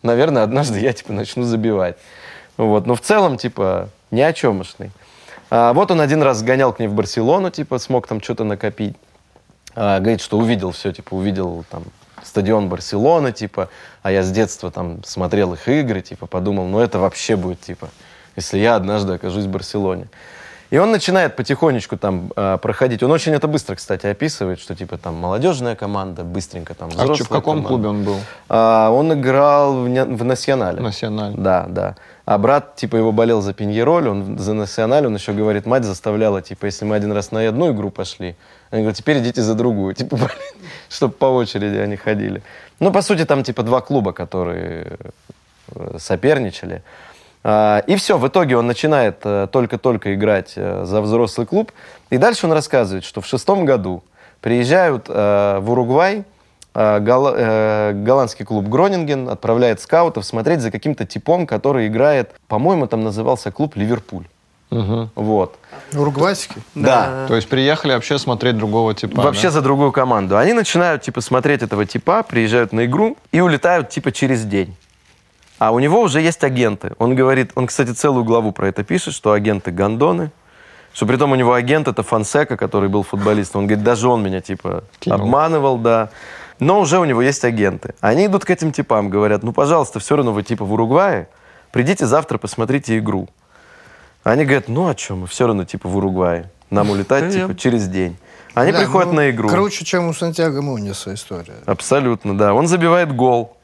[0.03, 1.95] Наверное, однажды я, типа, начну забивать.
[2.57, 4.91] Вот, но в целом, типа, ни о чемошный.
[5.49, 8.97] А, вот он один раз сгонял к ней в Барселону, типа, смог там что-то накопить.
[9.75, 11.83] А, говорит, что увидел все, типа, увидел там
[12.21, 13.69] стадион Барселоны, типа,
[14.03, 17.89] а я с детства там смотрел их игры, типа, подумал, ну, это вообще будет, типа,
[18.35, 20.07] если я однажды окажусь в Барселоне.
[20.71, 23.03] И он начинает потихонечку там а, проходить.
[23.03, 27.17] Он очень это быстро, кстати, описывает, что типа там молодежная команда, быстренько там А взрослая
[27.17, 27.67] чё- в каком команда.
[27.67, 28.17] клубе он был?
[28.49, 30.81] А, он играл в, в Национале.
[30.81, 31.33] Националь.
[31.37, 31.95] Да, да.
[32.25, 36.41] А брат, типа, его болел за Пиньероль, он за Националь, он еще говорит, мать заставляла,
[36.41, 38.35] типа, если мы один раз на одну игру пошли,
[38.71, 40.17] они говорят, теперь идите за другую, типа,
[40.89, 42.41] чтобы по очереди они ходили.
[42.79, 44.97] Ну, по сути, там, типа, два клуба, которые
[45.75, 46.81] э, соперничали.
[47.47, 51.71] А, И все, в итоге он начинает э, только-только играть э, за взрослый клуб.
[52.09, 54.03] И дальше он рассказывает, что в шестом году
[54.41, 56.23] приезжают э, в Уругвай
[56.73, 57.35] гол-
[58.03, 63.75] голландский клуб Гронинген отправляет скаутов смотреть за каким-то типом, который играет, по-моему, там назывался клуб
[63.77, 64.25] Ливерпуль.
[64.71, 65.11] Мгм.
[65.15, 65.55] Вот.
[65.93, 66.63] Уругвайский.
[66.73, 67.27] Да.
[67.27, 69.21] То есть приехали вообще смотреть другого типа.
[69.21, 69.51] Вообще да?
[69.51, 70.35] за другую команду.
[70.35, 74.75] Они начинают, типа, смотреть этого типа, приезжают на игру и улетают, типа, через день.
[75.57, 76.93] А у него уже есть агенты.
[76.97, 80.31] Он говорит, он, кстати, целую главу про это пишет, что агенты гондоны,
[80.93, 83.61] что при том у него агент это Фансека, который был футболистом.
[83.61, 85.21] Он говорит, даже он меня, типа, Кинул.
[85.21, 86.09] обманывал, да.
[86.59, 87.95] Но уже у него есть агенты.
[88.01, 91.27] Они идут к этим типам, говорят, ну, пожалуйста, все равно вы, типа, в Уругвае,
[91.71, 93.27] придите завтра, посмотрите игру.
[94.23, 96.49] Они говорят, ну, а что, мы все равно, типа, в Уругвае.
[96.69, 98.17] Нам улетать, типа, через день.
[98.53, 99.49] Они Да, приходят ну, на игру.
[99.49, 101.57] Круче, чем у Сантьяго Муниса история.
[101.65, 102.53] Абсолютно, да.
[102.53, 103.57] Он забивает гол.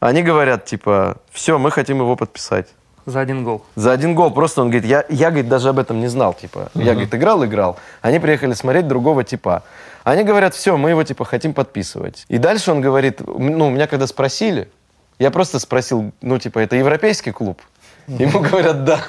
[0.00, 2.68] Они говорят, типа, все, мы хотим его подписать.
[3.06, 3.64] За один гол.
[3.76, 4.30] За один гол.
[4.30, 6.70] Просто он говорит, я, я говорит, даже об этом не знал, типа.
[6.74, 7.76] Я, говорит, играл, играл.
[8.02, 9.62] Они приехали смотреть другого типа.
[10.04, 12.24] Они говорят, все, мы его, типа, хотим подписывать.
[12.28, 14.70] И дальше он говорит, ну, меня когда спросили,
[15.18, 17.60] я просто спросил, ну, типа, это европейский клуб?
[18.08, 19.00] Ему говорят, да.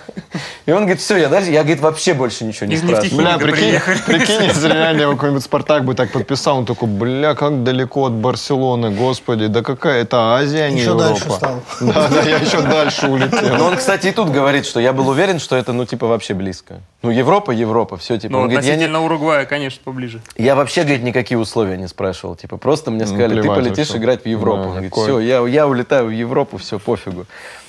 [0.65, 3.17] И он говорит, все, я дальше, я, говорит, вообще больше ничего не Из спрашиваю.
[3.17, 7.63] Бля, прикинь, прикинь, если реально его какой-нибудь Спартак бы так подписал, он такой, бля, как
[7.63, 11.07] далеко от Барселоны, господи, да какая это Азия, а не Еще Европа.
[11.09, 11.59] дальше стал.
[11.81, 13.63] Да, да, я еще дальше Но улетел.
[13.63, 16.79] он, кстати, и тут говорит, что я был уверен, что это, ну, типа, вообще близко.
[17.01, 18.31] Ну, Европа, Европа, все, типа.
[18.33, 20.21] Ну, он говорит, я, относительно Уругвая, конечно, поближе.
[20.37, 22.35] я вообще, говорит, никакие условия не спрашивал.
[22.35, 24.63] Типа, просто мне Ну, сказали, ты полетишь играть в Европу.
[24.63, 27.25] Он говорит, все, я, я улетаю в Европу, все, пофигу.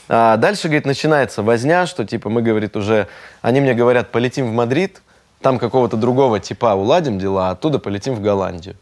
[0.08, 3.08] А дальше, говорит, начинается возня, что, типа, мы, говорит, уже...
[3.40, 5.00] Они мне говорят, полетим в Мадрид,
[5.40, 8.76] там какого-то другого типа уладим дела, а оттуда полетим в Голландию.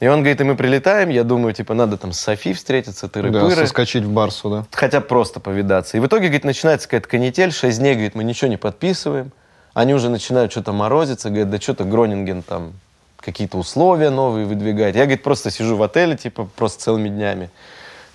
[0.00, 3.20] И он говорит, и мы прилетаем, я думаю, типа, надо там с Софи встретиться, Да,
[3.20, 3.56] тыры-пыры.
[3.56, 4.64] соскочить в Барсу, да.
[4.70, 5.96] хотя просто повидаться.
[5.96, 9.32] И в итоге, говорит, начинается какая-то канитель, 6 дней, говорит, мы ничего не подписываем.
[9.74, 12.74] Они уже начинают что-то морозиться, говорят, да что-то Гронинген там
[13.20, 14.94] какие-то условия новые выдвигает.
[14.94, 17.50] Я, говорит, просто сижу в отеле, типа, просто целыми днями.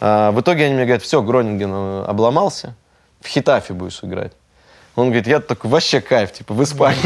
[0.06, 1.74] А, в итоге они мне говорят, все, Гронинген
[2.06, 2.76] обломался,
[3.22, 4.34] в Хитафе будешь играть.
[4.96, 7.00] Он говорит, я такой, вообще кайф, типа, в Испании.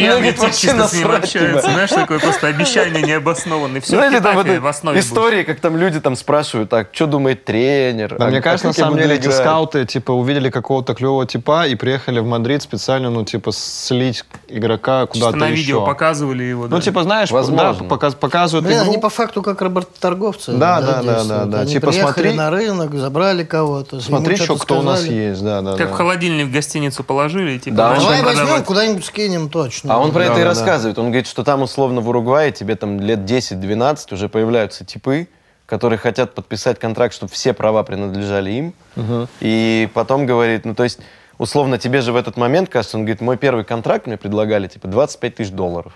[0.00, 1.60] Я говорит, вообще чисто с ним общается.
[1.60, 1.72] типа.
[1.72, 3.80] Знаешь, такое просто обещание необоснованное.
[3.80, 8.16] Все, Знаете, там в истории, как там люди там спрашивают, так, что думает тренер?
[8.18, 11.68] Да, А- мне а кажется, на самом деле эти скауты, типа, увидели какого-то клевого типа
[11.68, 15.86] и приехали в Мадрид специально, ну, типа, слить игрока куда-то на видео еще.
[15.86, 16.66] показывали его.
[16.66, 17.84] Ну, типа, знаешь, Возможно.
[17.84, 18.90] показывают Блин, игру.
[18.90, 20.52] они по факту как работорговцы.
[20.52, 21.60] Да, да, да, да, да.
[21.60, 24.00] Они Типа, приехали смотри- на рынок, забрали кого-то.
[24.00, 26.50] Смотри, что кто у нас есть, да, да, Как в холодильник в
[26.80, 28.64] гостиницу положили, и типа, Да, начали Давай возьмем, продавать.
[28.64, 29.94] куда-нибудь скинем точно.
[29.94, 30.48] А он про Да, это и да, да.
[30.48, 30.98] рассказывает.
[30.98, 35.28] Он говорит, что там условно в Уругвае тебе там лет 10-12 уже появляются типы,
[35.66, 38.74] которые хотят подписать контракт, чтобы все права принадлежали им.
[39.40, 40.98] И потом говорит, ну то есть
[41.38, 44.88] условно тебе же в этот момент кажется, он говорит, мой первый контракт мне предлагали типа
[44.88, 45.92] 25 тысяч долларов.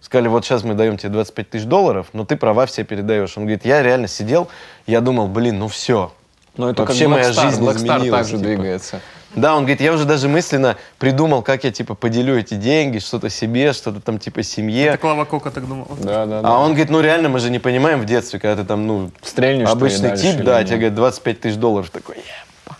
[0.00, 3.36] Сказали, вот сейчас мы даем тебе 25 тысяч долларов, но ты права все передаешь.
[3.36, 4.48] Он говорит, я реально сидел,
[4.88, 6.12] я думал, блин, ну все.
[6.56, 8.42] Ну, это Вообще как моя Star, жизнь Black Star изменилась, также типа.
[8.42, 9.00] двигается.
[9.34, 13.30] Да, он говорит, я уже даже мысленно придумал, как я типа поделю эти деньги, что-то
[13.30, 14.86] себе, что-то там типа семье.
[14.86, 15.88] Это Клава Кока так думал.
[16.00, 16.48] Да, да, да.
[16.48, 19.10] А он говорит, ну реально, мы же не понимаем в детстве, когда ты там, ну,
[19.22, 22.76] Стрельнешь обычный тип, да, тебе говорит 25 тысяч долларов, такой, «Еба».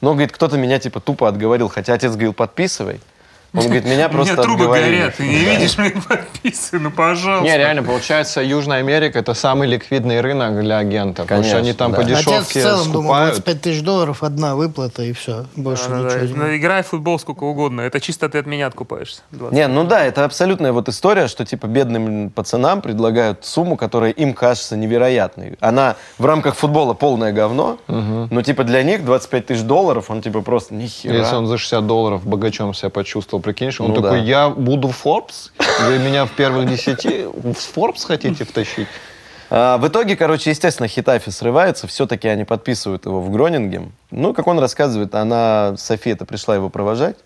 [0.00, 3.00] Но, говорит, кто-то меня типа тупо отговорил, хотя отец говорил, подписывай.
[3.54, 4.96] Он говорит, меня У просто меня трубы отговорили.
[4.98, 7.44] горят, ты не видишь, мне подписаны, ну пожалуйста.
[7.50, 11.24] Не, реально, получается, Южная Америка это самый ликвидный рынок для агентов.
[11.26, 11.96] потому что Конечно, они там да.
[11.96, 13.30] по Отец в дешевке целом думал, скупают.
[13.36, 15.46] 25 тысяч долларов, одна выплата и все.
[15.56, 16.20] Больше Да-да-да.
[16.20, 17.80] ничего не Ну, Играй в футбол сколько угодно.
[17.80, 19.22] Это чисто ты от меня откупаешься.
[19.30, 19.56] 20.
[19.56, 24.34] Не, ну да, это абсолютная вот история, что типа бедным пацанам предлагают сумму, которая им
[24.34, 25.56] кажется невероятной.
[25.60, 30.42] Она в рамках футбола полное говно, но типа для них 25 тысяч долларов, он типа
[30.42, 31.16] просто нихера.
[31.16, 34.24] Если он за 60 долларов богачом себя почувствовал, прикинешь, он Ну такой, да.
[34.24, 35.50] я буду Forbes?
[35.86, 38.88] Вы меня в первых десяти в Forbes хотите втащить?
[39.48, 43.92] А, в итоге, короче, естественно, Хитафи срывается, все-таки они подписывают его в Гронингем.
[44.10, 47.16] Ну, как он рассказывает, она, София, это пришла его провожать.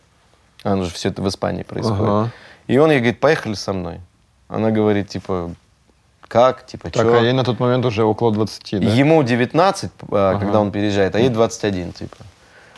[0.62, 2.02] Она же все это в Испании происходит.
[2.02, 2.30] Ага.
[2.66, 4.00] И он ей говорит, поехали со мной.
[4.48, 5.52] Она говорит, типа,
[6.28, 7.18] как, типа, Так, чё?
[7.18, 8.86] а ей на тот момент уже около 20, да?
[8.92, 12.16] Ему 19, а, когда он переезжает, а ей 21, типа.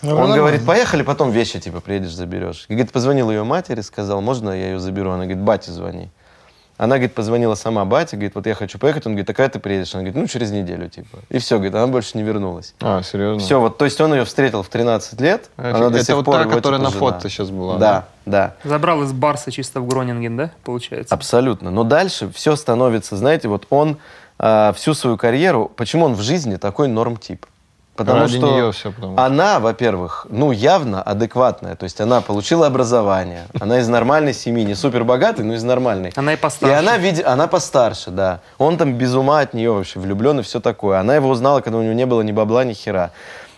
[0.03, 0.37] Ну, он нормально.
[0.37, 2.65] говорит, поехали, потом вещи, типа, приедешь, заберешь.
[2.69, 5.11] И, говорит, позвонил ее матери, сказал, можно я ее заберу?
[5.11, 6.11] Она говорит, бате звони.
[6.79, 9.07] Она, говорит, позвонила сама бате, говорит, вот я хочу поехать.
[9.07, 9.95] Он говорит, а когда ты приедешь?
[9.95, 11.19] Она говорит, ну, через неделю, типа.
[11.29, 12.75] И все, говорит, она больше не вернулась.
[12.81, 13.39] А, серьезно?
[13.39, 15.51] Все, вот, то есть он ее встретил в 13 лет.
[15.57, 17.13] Офиг- она до это сих вот пор та, его, которая типа, на жена.
[17.13, 18.55] фото сейчас была, Да, да.
[18.65, 21.15] Забрал из Барса чисто в Гронинген, да, получается?
[21.15, 21.71] Абсолютно.
[21.71, 23.99] Но дальше все становится, знаете, вот он
[24.39, 27.47] а, всю свою карьеру, почему он в жизни такой норм-тип?
[27.95, 29.25] Потому Ради что нее всё, потому что.
[29.27, 31.77] она, во-первых, ну, явно адекватная.
[31.77, 33.47] То есть она получила образование.
[33.61, 34.65] Она из нормальной семьи.
[34.65, 36.11] Не супер богатый, но из нормальной.
[36.17, 36.75] Она и постарше.
[36.75, 38.41] И она, види- она постарше, да.
[38.57, 41.01] Он там без ума от нее вообще влюблен и все такое.
[41.01, 43.11] Она его узнала, когда у него не было ни бабла, ни хера.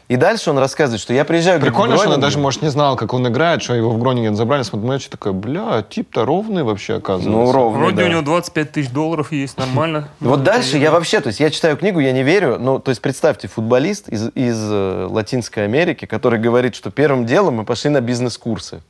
[0.06, 1.60] И дальше он рассказывает, что я приезжаю...
[1.60, 4.62] Прикольно, что она даже, может, не знала, как он играет, что его в Гронинген забрали.
[4.62, 7.30] Смотрю, такая, бля, тип-то ровный вообще, оказывается.
[7.30, 8.04] Ну, ровно, Вроде да.
[8.04, 10.08] у него 25 тысяч долларов есть, нормально.
[10.20, 13.00] Вот дальше я вообще, то есть я читаю книгу, я не верю, ну, то есть
[13.00, 18.02] представьте, футболист из, из э, Латинской Америки, который говорит, что первым делом мы пошли на
[18.02, 18.82] бизнес-курсы.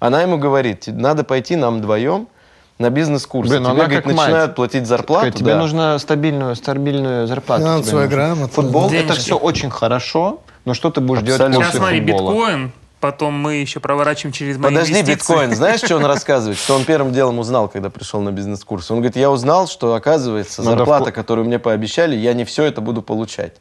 [0.00, 2.26] Она ему говорит, «Те- надо пойти нам вдвоем
[2.78, 3.50] на бизнес-курсы.
[3.50, 4.26] Блин, ну Тебе, она говорит, как мать.
[4.26, 5.30] начинают платить зарплату.
[5.30, 5.58] Тебе да.
[5.58, 7.62] нужна стабильную, стабильную зарплату.
[7.62, 8.52] Финансовая грамота.
[8.52, 9.04] Футбол Денежки.
[9.10, 11.60] это все очень хорошо, но что ты будешь делать Абсолютно.
[11.66, 12.32] после Сейчас смотри, футбола?
[12.32, 15.32] биткоин, потом мы еще проворачиваем через мои Подожди, инвестиции.
[15.32, 15.54] биткоин.
[15.54, 16.58] Знаешь, что он рассказывает?
[16.58, 18.90] Что он первым делом узнал, когда пришел на бизнес-курс?
[18.90, 22.64] Он говорит, я узнал, что, оказывается, Надо зарплата, вкл- которую мне пообещали, я не все
[22.64, 23.54] это буду получать.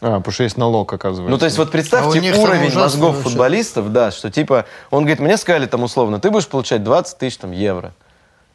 [0.00, 1.30] А, потому что есть налог, оказывается.
[1.30, 3.28] Ну, то есть, вот А представьте самое уровень мозгов вообще.
[3.28, 7.36] футболистов, да, что типа, он говорит, мне сказали там условно, ты будешь получать 20 тысяч
[7.36, 7.92] там евро.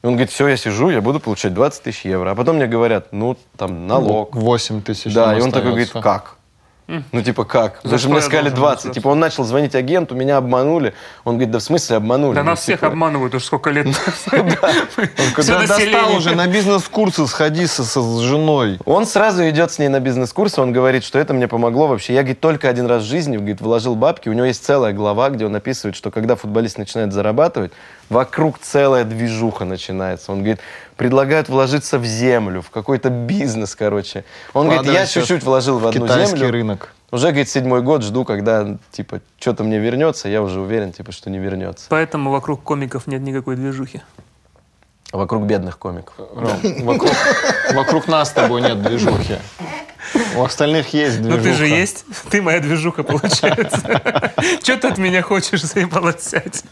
[0.01, 2.31] И он говорит, все, я сижу, я буду получать 20 тысяч евро.
[2.31, 4.33] А потом мне говорят, ну, там, налог.
[4.35, 5.13] 8 тысяч.
[5.13, 6.09] Да, и он такой говорит, остается.
[6.09, 6.38] как?
[7.11, 7.79] Ну, типа, как?
[7.83, 8.83] Даже что мне сказали должен 20.
[8.83, 8.93] взять?
[8.95, 10.93] Типа, он начал звонить агенту, меня обманули.
[11.23, 12.35] Он говорит, да в смысле обманули?
[12.35, 13.87] Да Ну, нас всех типа, обманывают уже сколько лет.
[15.35, 18.79] Когда достал уже на бизнес-курсы, сходи с женой.
[18.85, 22.13] Он сразу идет с ней на бизнес-курс, он говорит, что это мне помогло вообще.
[22.13, 24.29] Я, говорит, только один раз в жизни, говорит, вложил бабки.
[24.29, 27.71] У него есть целая глава, где он описывает, что когда футболист начинает зарабатывать,
[28.09, 30.31] вокруг целая движуха начинается.
[30.31, 30.59] Он говорит,
[30.99, 34.25] предлагают вложиться в землю, в какой-то бизнес, короче.
[34.53, 36.51] Он говорит, я чуть-чуть вложил в одну Китайский землю.
[36.51, 36.93] рынок.
[37.09, 40.27] Уже, говорит, седьмой год жду, когда, типа, что-то мне вернется.
[40.27, 41.85] Я уже уверен, типа, что не вернется.
[41.87, 44.01] Поэтому вокруг комиков нет никакой движухи.
[45.11, 46.13] Вокруг бедных комиков.
[46.35, 47.11] Ром, вокруг,
[47.73, 49.37] вокруг нас с тобой нет движухи.
[50.35, 51.37] У остальных есть движуха.
[51.37, 52.05] Ну ты же есть.
[52.29, 53.81] Ты моя движуха, получается.
[54.61, 56.63] Че ты от меня хочешь заебало сядь?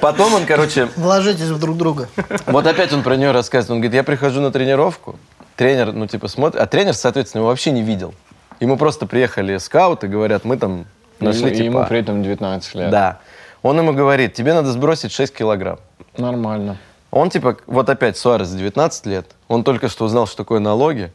[0.00, 2.08] Потом он, короче, Вложитесь в друг друга.
[2.46, 3.70] Вот опять он про нее рассказывает.
[3.70, 5.18] Он говорит, я прихожу на тренировку,
[5.56, 8.14] тренер, ну, типа, смотрит, а тренер, соответственно, его вообще не видел.
[8.58, 10.86] Ему просто приехали скауты, говорят, мы там
[11.20, 11.64] нашли, Ему, типа...
[11.64, 12.90] ему при этом 19 лет.
[12.90, 13.18] Да.
[13.62, 15.78] Он ему говорит, тебе надо сбросить 6 килограмм.
[16.16, 16.78] Нормально.
[17.16, 21.10] Он, типа, вот опять Суарес, 19 лет, он только что узнал, что такое налоги.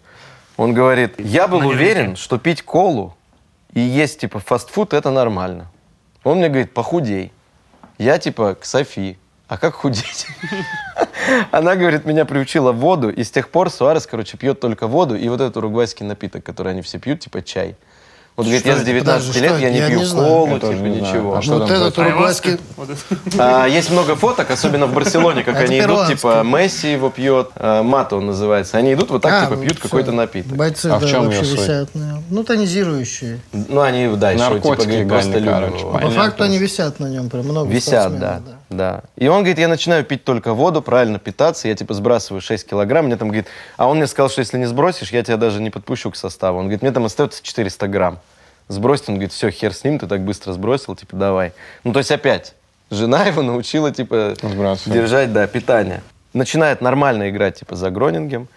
[0.58, 3.16] Он говорит, я был уверен, что пить колу
[3.74, 5.68] и есть, типа, фастфуд– это нормально.
[6.24, 7.32] Он мне говорит, похудей.
[8.00, 9.20] Я, типа, к Софи.
[9.48, 10.26] А как худеть?
[11.52, 15.30] Она, говорит, меня приучила воду, и с тех пор Суарес, короче, пьет только воду и
[15.30, 17.76] вот этот уругвайский напиток, который они все пьют, типа чай.
[18.38, 18.86] Вот, говорит, Что я с это?
[18.86, 21.36] 19 Подожди, лет, я не Я пью не колу, типа, не ничего.
[21.36, 22.58] А что Вот этот уругвайский...
[23.38, 27.50] А, есть много фоток, особенно в Барселоне, как Это они идут, типа Месси его пьет,
[27.56, 28.78] а, Мато он называется.
[28.78, 30.54] Они идут вот так, А, типа ну, пьют какой-то напиток.
[30.54, 31.94] Бойцы, А в да, чем вообще висят.
[31.94, 32.24] нем.
[32.30, 33.42] Ну, тонизирующие.
[33.52, 35.92] Ну, они, да, еще, типа, говорит, просто его.
[35.92, 38.42] По факту они висят на нем прям много Висят, да,
[38.72, 39.04] да.
[39.16, 43.06] И он говорит, я начинаю пить только воду, правильно питаться, я типа сбрасываю 6 килограмм,
[43.06, 45.70] мне там говорит, а он мне сказал, что если не сбросишь, я тебя даже не
[45.70, 46.58] подпущу к составу.
[46.58, 48.20] Он говорит, мне там остается 400 грамм.
[48.68, 51.52] Сбросить, он говорит, все, хер с ним, ты так быстро сбросил, типа, давай.
[51.84, 52.56] Ну, то есть опять,
[52.90, 54.98] жена его научила, типа, Сбрасывать.
[54.98, 56.02] держать, да, питание.
[56.34, 58.48] Начинает нормально играть, типа, за Гронингем.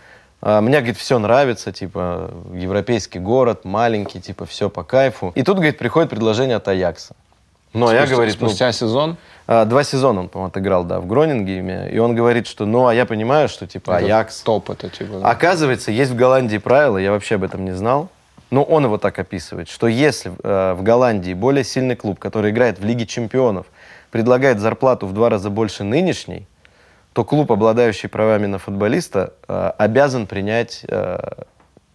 [0.40, 5.32] А, Мне, говорит, все нравится, типа, европейский город, маленький, типа, все по кайфу.
[5.34, 7.16] И тут, говорит, приходит предложение от Аякса.
[7.72, 11.00] Ну, а я, Спустя- говорит, ну, спустя сезон а, Два сезона он, по-моему, отыграл, да,
[11.00, 11.90] в Гронингеме.
[11.90, 14.40] И он говорит, что, ну, а я понимаю, что, типа, это Аякс...
[14.40, 15.18] топ это типа.
[15.18, 15.30] да.
[15.30, 18.08] Оказывается, есть в Голландии правило, я вообще об этом не знал,
[18.50, 22.78] но он его так описывает, что если э, в Голландии более сильный клуб, который играет
[22.78, 23.66] в Лиге чемпионов,
[24.10, 26.46] предлагает зарплату в два раза больше нынешней,
[27.12, 31.18] то клуб, обладающий правами на футболиста, э, обязан принять, э,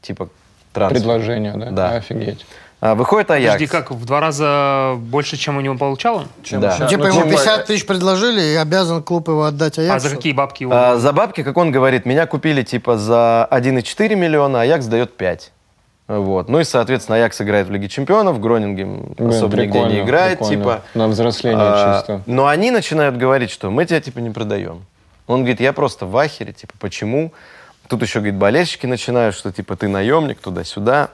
[0.02, 0.30] типа,
[0.74, 1.00] трансфер.
[1.02, 1.72] Предложение, да?
[1.72, 1.90] Да.
[1.96, 2.46] Офигеть.
[2.82, 3.54] А, выходит Аякс.
[3.54, 6.28] Подожди, как, в два раза больше, чем у него получал он?
[6.52, 6.78] Да.
[6.80, 10.08] Ну, типа Ну, ему типа, 50 тысяч предложили, и обязан клуб его отдать А Аяксу.
[10.10, 10.72] за какие бабки его?
[10.74, 15.18] А, за бабки, как он говорит, меня купили типа за 1,4 миллиона, а Аякс дает
[15.18, 15.52] 5.
[16.08, 16.48] Вот.
[16.50, 20.58] Ну и, соответственно, Аякс играет в Лиге Чемпионов, Гронингем Блин, особо нигде не играет, прикольно.
[20.64, 20.82] типа.
[20.96, 22.22] На взросление А, чисто.
[22.26, 24.86] но они начинают говорить, что мы тебя типа не продаем.
[25.28, 27.32] Он говорит, я просто в ахере, типа, почему?
[27.88, 31.10] Тут еще, говорит, болельщики начинают, что типа ты наемник туда-сюда.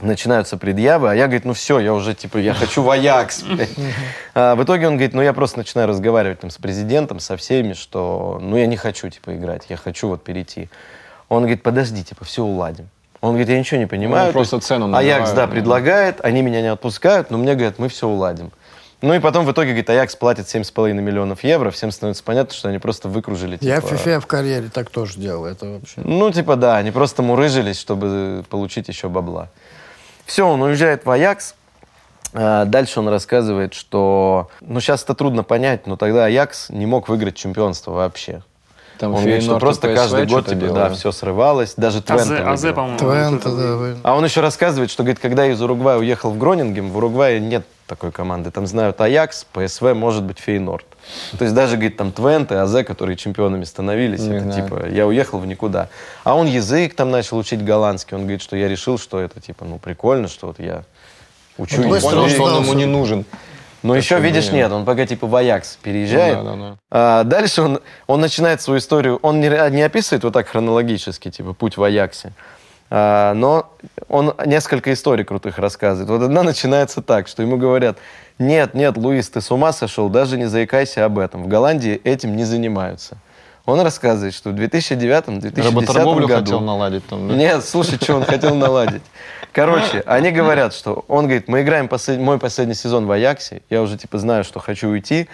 [0.00, 3.44] Начинаются предъявы, а я, говорит, ну все, я уже, типа, я хочу в Аякс.
[4.34, 7.72] А, В итоге он говорит, ну я просто начинаю разговаривать там с президентом, со всеми,
[7.72, 10.68] что, ну я не хочу, типа, играть, я хочу вот перейти.
[11.28, 12.88] Он говорит, подожди, типа, все уладим.
[13.20, 14.28] Он говорит, я ничего не понимаю.
[14.28, 17.78] Ну, просто есть цену Аякс, набивают, да, предлагает, они меня не отпускают, но мне говорят,
[17.78, 18.52] мы все уладим.
[19.00, 22.68] Ну и потом в итоге, говорит, Аякс платит 7,5 миллионов евро, всем становится понятно, что
[22.68, 23.56] они просто выкружили.
[23.60, 25.46] Я в типа, FIFA в карьере так тоже делал.
[25.46, 26.00] Это вообще...
[26.02, 29.50] Ну, типа, да, они просто мурыжились, чтобы получить еще бабла.
[30.28, 31.54] Все, он уезжает в Аякс.
[32.34, 34.50] А, Дальше он рассказывает, что...
[34.60, 38.42] Ну, сейчас это трудно понять, но тогда Аякс не мог выиграть чемпионство вообще.
[38.98, 40.74] Там он говорит, что просто PSV каждый год тебе, делали.
[40.74, 41.74] да, все срывалось.
[41.78, 42.98] Даже Твенте Азе, Азе, выиграл.
[42.98, 43.36] по-моему.
[43.36, 43.50] Это
[43.94, 43.96] да.
[44.02, 47.64] А он еще рассказывает, что, говорит, когда из Уругвая уехал в Гронингем, в Уругвае нет
[47.86, 48.50] такой команды.
[48.50, 50.84] Там знают Аякс, ПСВ, может быть, Фейнорд.
[51.38, 54.62] То есть даже, говорит, там Твенте, Азе, которые чемпионами становились, Не это знаю.
[54.62, 55.88] типа, я уехал в никуда.
[56.24, 58.16] А он язык там начал учить голландский.
[58.16, 60.84] Он говорит, что я решил, что это типа, ну, прикольно, что вот я
[61.56, 63.24] учу Он Понял, что он ему не нужен.
[63.82, 66.38] Но еще, что, видишь, нет, он пока типа в Аякс переезжает.
[66.38, 66.76] Ну да, да, да.
[66.90, 71.52] А дальше он, он начинает свою историю, он не, не описывает вот так хронологически, типа
[71.52, 72.32] путь в Аяксе,
[72.90, 73.72] А, но
[74.08, 76.10] он несколько историй крутых рассказывает.
[76.10, 77.98] Вот одна начинается так, что ему говорят,
[78.38, 81.44] нет, нет, Луис, ты с ума сошел, даже не заикайся об этом.
[81.44, 83.16] В Голландии этим не занимаются.
[83.66, 86.44] Он рассказывает, что в 2009-2010 Работорговлю году...
[86.44, 87.28] хотел наладить там.
[87.28, 87.34] да?
[87.34, 89.02] Нет, слушай, что он хотел наладить.
[89.52, 93.82] Короче, они говорят, что он говорит, мы играем послед- мой последний сезон в Аяксе, я
[93.82, 95.28] уже типа знаю, что хочу уйти.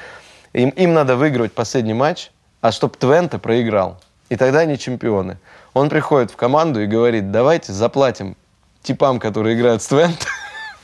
[0.52, 4.00] Им, им надо выигрывать последний матч, а чтоб Твенте проиграл.
[4.30, 5.38] И тогда они чемпионы.
[5.72, 8.36] Он приходит в команду и говорит, давайте заплатим
[8.82, 10.26] типам, которые играют с Твенте,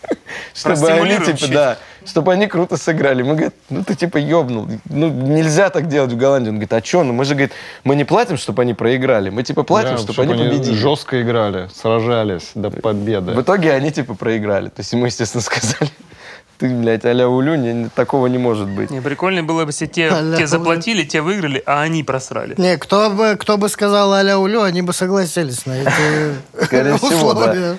[0.54, 3.22] чтобы они, типа, да, чтобы они круто сыграли.
[3.22, 4.68] Мы говорим, ну ты типа ёбнул.
[4.86, 6.48] Ну нельзя так делать в Голландии.
[6.48, 7.04] Он говорит, а что?
[7.04, 7.52] Ну мы же, говорит,
[7.84, 9.30] мы не платим, чтобы они проиграли.
[9.30, 10.74] Мы типа платим, Да, чтобы чтоб они победили.
[10.74, 13.32] жестко играли, сражались до победы.
[13.32, 14.68] В итоге они типа проиграли.
[14.68, 15.90] То есть ему, естественно, сказали,
[16.58, 18.90] ты, блядь, а-ля Улю, не- такого не может быть.
[18.90, 22.54] Не, прикольно было бы, если те, те заплатили, те выиграли, а они просрали.
[22.58, 27.78] Не, кто бы, кто бы сказал аля улю, они бы согласились на эти условия.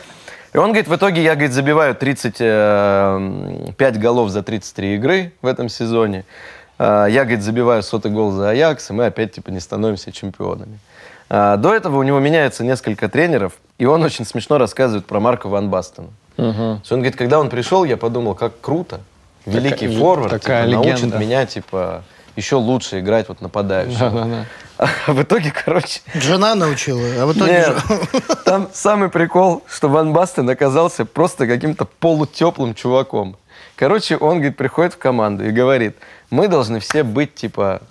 [0.54, 5.70] И он говорит, в итоге я, говорит, забиваю 35 голов за 33 игры в этом
[5.70, 6.26] сезоне.
[6.78, 10.80] А, Я, говорит, забиваю сотый гол за Аякс, и мы опять, типа, не становимся чемпионами.
[11.30, 15.48] А, До этого у него меняется несколько тренеров, и он очень смешно рассказывает про Марка
[15.48, 16.08] Ван Бастена.
[16.36, 19.00] Что Он говорит, когда он пришел, я подумал, как круто.
[19.46, 22.04] Великий Такая- форвард такая типа, научит меня, типа,
[22.36, 24.10] еще лучше играть вот нападающего.
[24.10, 24.46] Да-да-да.
[24.82, 27.52] А в итоге, короче, Жена научила, а в итоге...
[27.52, 33.38] нет, там самый прикол, что Ван Бастен оказался просто каким-то полутеплым чуваком.
[33.76, 35.98] Короче, он, говорит, приходит в команду и говорит,
[36.32, 37.82] мы должны все быть, типа,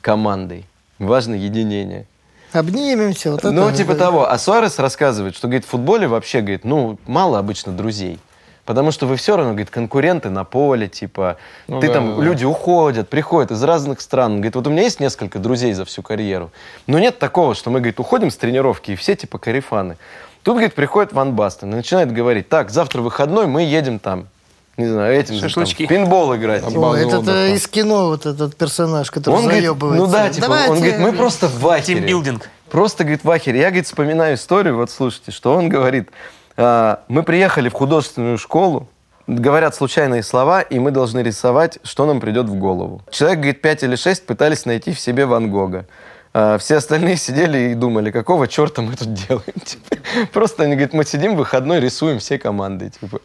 [0.00, 0.66] командой.
[0.98, 2.06] Важно единение.
[2.52, 3.30] Обнимемся.
[3.30, 4.06] Вот это, ну, типа да.
[4.06, 4.28] того.
[4.28, 8.18] А Суарес рассказывает, что, говорит, в футболе вообще, говорит, ну, мало обычно друзей.
[8.64, 12.22] Потому что вы все равно, говорит, конкуренты на поле, типа, Ну ты да, там, да,
[12.22, 14.32] люди уходят, приходят из разных стран.
[14.32, 16.52] Он Говорит, вот у меня есть несколько друзей за всю карьеру.
[16.86, 19.96] Но нет такого, что мы, говорит, уходим с тренировки, и все, типа, карифаны.
[20.44, 24.28] Тут, говорит, приходит Ван Бастен и начинает говорить, так, завтра выходной, мы едем там,
[24.76, 25.84] не знаю, этим же там, Шашлычки.
[25.84, 26.62] в пинбол играть.
[26.62, 27.54] О, базу это отдыха.
[27.54, 30.06] из кино вот этот персонаж, который Он говорит, заебывается.
[30.06, 30.70] ну да, типа, Давайте.
[30.70, 32.00] он говорит, мы просто в ахере.
[32.00, 32.48] Тимбилдинг.
[32.70, 33.60] Просто, говорит, в ахере.
[33.60, 36.10] Я, говорит, вспоминаю историю, вот слушайте, что он говорит.
[36.56, 38.88] А, мы приехали в художественную школу,
[39.26, 43.02] говорят случайные слова, и мы должны рисовать, что нам придет в голову.
[43.10, 45.86] Человек, говорит, пять или шесть пытались найти в себе Ван Гога.
[46.34, 49.54] А, все остальные сидели и думали, какого черта мы тут делаем.
[49.64, 49.96] Типа,
[50.32, 52.90] Просто они, говорит, мы сидим в выходной, рисуем все команды.
[52.90, 53.20] Типа.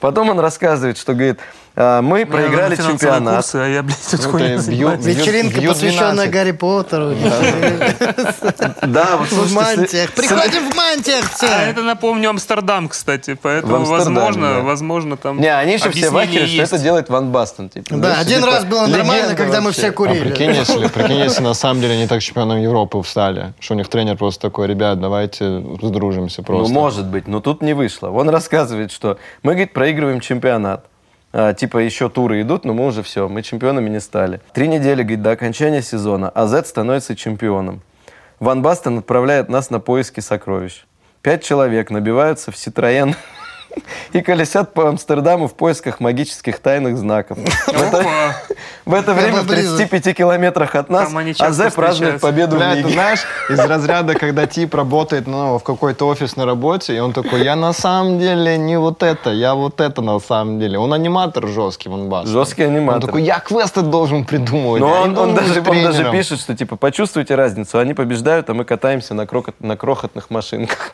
[0.00, 1.40] Потом он рассказывает, что, говорит,
[1.76, 3.34] мы проиграли Финансовые чемпионат.
[3.36, 6.30] курсы, а я, блядь, тут Ну, бьют- Вечеринка, Бью- посвященная 12.
[6.30, 7.14] Гарри Поттеру.
[8.82, 10.12] Да, вот В мантиях.
[10.12, 11.46] Приходим в мантиях А все.
[11.70, 15.40] это напомню Амстердам, кстати, поэтому возможно, возможно там.
[15.40, 17.68] Не, они еще все в объяснение ахере, что это делает Ван Бастен.
[17.68, 17.96] Типа.
[17.96, 20.20] Да, один типа, раз было нормально, когда мы все А курили.
[20.30, 23.88] прикинь, если, прикинь, если на самом деле они так чемпионом Европы встали, что у них
[23.88, 26.72] тренер просто такой, ребят, давайте сдружимся просто.
[26.72, 28.10] Ну, может быть, но тут не вышло.
[28.10, 30.84] Он рассказывает, что мы, говорит, проигрываем чемпионат.
[31.36, 34.40] А, типа еще туры идут, но мы уже все, мы чемпионами не стали.
[34.52, 37.82] Три недели, говорит, до окончания сезона АЗ становится чемпионом.
[38.38, 40.84] Ван Бастен отправляет нас на поиски сокровищ.
[41.22, 43.16] Пять человек набиваются в Ситроен
[44.12, 47.38] и колесят по Амстердаму в поисках магических тайных знаков.
[47.38, 48.04] В это,
[48.84, 49.76] в это время в близок.
[49.76, 52.88] 35 километрах от нас АЗ празднует победу Бля, в лиге.
[52.90, 57.56] знаешь, из разряда, когда тип работает ну, в какой-то офисной работе, и он такой, я
[57.56, 60.78] на самом деле не вот это, я вот это на самом деле.
[60.78, 62.28] Он аниматор жесткий, он бас.
[62.28, 63.06] Жесткий Он аниматор.
[63.06, 64.80] такой, я квесты должен придумывать.
[64.80, 66.12] Но он, он даже, он даже тренером».
[66.12, 67.78] пишет, что типа почувствуйте разницу.
[67.78, 70.92] Они побеждают, а мы катаемся на, крохот- на крохотных машинках.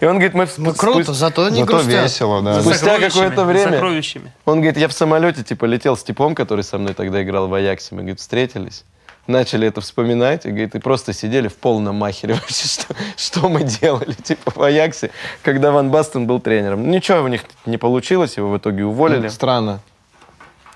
[0.00, 0.46] И он говорит, мы...
[0.46, 2.02] в- Ну круто, спу- зато не Зато грустят.
[2.04, 2.54] весело, да.
[2.54, 4.32] За Спустя какое-то время- Сокровищами.
[4.44, 7.54] Он говорит, я в самолете типа летел с типом, который со мной тогда играл в
[7.54, 7.94] Аяксе.
[7.94, 8.84] Мы, говорит, встретились.
[9.26, 13.64] Начали это вспоминать, и, говорит, и просто сидели в полном махере вообще, что, что мы
[13.64, 15.10] делали, типа, в Аяксе,
[15.42, 16.88] когда Ван Бастен был тренером.
[16.90, 19.28] Ничего у них не получилось, его в итоге уволили.
[19.28, 19.80] Странно.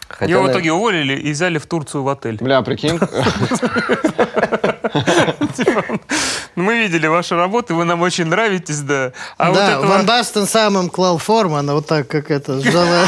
[0.09, 2.39] Хотя, Его в итоге уволили и взяли в Турцию в отель.
[2.41, 3.07] Бля, прикинь, Ну,
[6.57, 9.13] Мы видели ваши работы, вы нам очень нравитесь, да.
[9.39, 13.05] А вот да, этого- Ван Бастен сам им клал Формана, вот так, как это, сжала.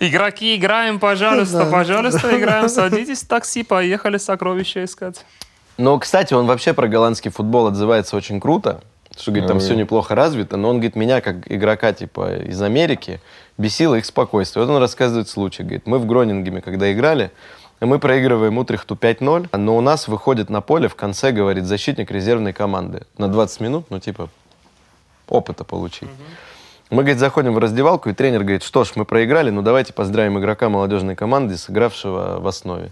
[0.00, 1.70] Игроки, играем, пожалуйста, Да.
[1.70, 2.68] пожалуйста, играем.
[2.68, 5.24] Садитесь в такси, поехали сокровища искать.
[5.78, 8.80] Но, кстати, он вообще про голландский футбол отзывается очень круто,
[9.16, 13.20] что, говорит, там все неплохо развито, но он, говорит, меня, как игрока, типа, из Америки,
[13.58, 14.64] бесило их спокойствие.
[14.64, 17.30] Вот он рассказывает случай, говорит, мы в Гронингеме, когда играли,
[17.86, 22.52] мы проигрываем Утрехту 5-0, но у нас выходит на поле в конце, говорит, защитник резервной
[22.52, 24.28] команды на 20 минут, ну, типа,
[25.28, 26.08] опыта получить.
[26.90, 30.38] Мы, говорит, заходим в раздевалку, и тренер говорит, что ж, мы проиграли, ну давайте поздравим
[30.38, 32.90] игрока молодежной команды, сыгравшего в основе.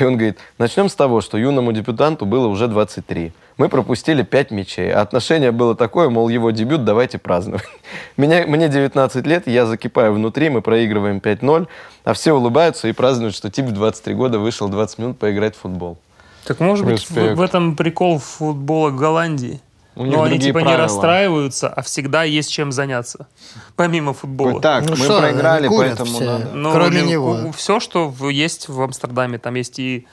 [0.00, 3.32] И он говорит, начнем с того, что юному дебютанту было уже 23.
[3.56, 7.64] Мы пропустили 5 мячей, а отношение было такое, мол, его дебют давайте праздновать.
[8.18, 11.66] Меня, мне 19 лет, я закипаю внутри, мы проигрываем 5-0,
[12.04, 15.60] а все улыбаются и празднуют, что тип в 23 года вышел 20 минут поиграть в
[15.60, 15.96] футбол.
[16.44, 17.38] Так может быть, в, Респект.
[17.38, 19.60] в этом прикол футбола Голландии?
[19.96, 20.84] У них Но они типа не правила.
[20.84, 23.26] расстраиваются, а всегда есть чем заняться.
[23.76, 24.60] Помимо футбола.
[24.60, 26.24] Так, Ну мы что, проиграли, курят поэтому все.
[26.24, 26.50] надо.
[26.52, 27.52] Ну, Кроме блин, него.
[27.56, 30.06] Все, что есть в Амстердаме, там есть и...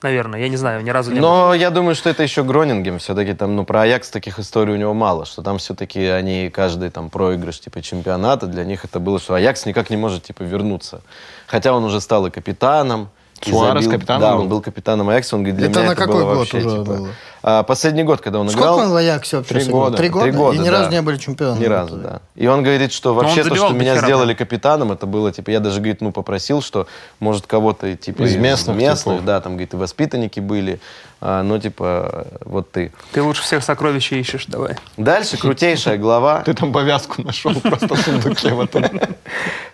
[0.00, 1.28] Наверное, я не знаю, ни разу не был.
[1.28, 2.98] Но я думаю, что это еще Гронингем.
[3.00, 5.24] Все-таки там, ну, про Аякс таких историй у него мало.
[5.24, 9.66] Что там все-таки они, каждый там проигрыш, типа, чемпионата, для них это было, что Аякс
[9.66, 11.00] никак не может, типа, вернуться.
[11.46, 13.08] Хотя он уже стал и капитаном.
[13.44, 14.40] Суарес забил- капитаном Да, был?
[14.42, 15.36] он был капитаном Аякса.
[15.36, 16.84] Он говорит, для Это меня на это какой было год вообще, уже типа...
[16.84, 17.08] было?
[17.42, 18.78] а, последний год, когда он Сколько играл...
[18.78, 19.96] он в Аяксе вообще Три года.
[19.96, 20.24] Три года?
[20.24, 20.70] Три года, И ни да.
[20.72, 21.60] разу не были чемпионами.
[21.60, 22.20] Ни разу, да.
[22.34, 25.60] И он говорит, что он вообще то, что меня сделали капитаном, это было, типа, я
[25.60, 26.86] даже, говорит, ну, попросил, что,
[27.20, 29.24] может, кого-то, типа, Из местных типов.
[29.24, 30.80] да, там, говорит, и воспитанники были,
[31.20, 32.92] а, но, типа, вот ты.
[33.12, 34.76] Ты лучше всех сокровища ищешь, давай.
[34.96, 36.42] Дальше крутейшая глава.
[36.42, 38.84] Ты там повязку нашел просто в сундуке в этом.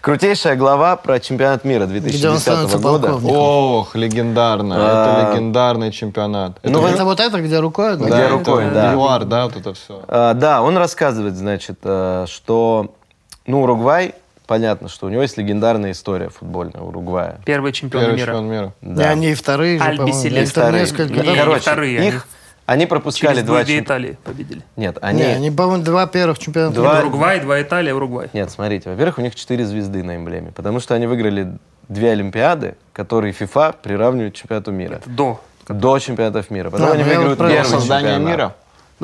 [0.01, 3.15] Крутейшая глава про чемпионат мира Где он 2010 становится года.
[3.15, 4.77] Ох, легендарно.
[4.79, 5.27] А.
[5.27, 6.59] Это легендарный чемпионат.
[6.63, 7.97] Ну, Это- Это вот это, где рукой?
[7.97, 8.05] да?
[8.07, 8.93] Где рукой, да.
[8.93, 10.03] ЮАР, да, вот это все.
[10.09, 12.95] А, да, он рассказывает, значит, э, что,
[13.47, 14.15] ну, Уругвай,
[14.47, 17.41] понятно, что у него есть легендарная история футбольная Уругвая.
[17.45, 18.27] Первый чемпион Первый мира.
[18.27, 18.73] чемпион мира.
[18.83, 20.47] И они и вторые же, Альби по-моему.
[20.47, 20.81] Вторые.
[20.83, 21.39] несколько Не, раз.
[21.39, 22.27] Короче, вторые их,
[22.67, 23.85] они пропускали Через два две чемпионата.
[24.07, 24.63] Италии победили.
[24.77, 25.23] Нет, Не, они...
[25.23, 26.75] они, по-моему, два первых чемпионата.
[26.77, 27.01] Два- мира.
[27.03, 28.29] Уругвай, два Италия, Уругвай.
[28.33, 32.77] Нет, смотрите, во-первых, у них четыре звезды на эмблеме, потому что они выиграли две Олимпиады,
[32.95, 35.01] которые FIFA приравнивают к чемпионату мира.
[35.05, 35.41] До.
[35.69, 36.71] До чемпионатов мира.
[36.71, 38.31] Потом А, они я выигрывают вот про первый Создание чемпионат.
[38.37, 38.55] мира.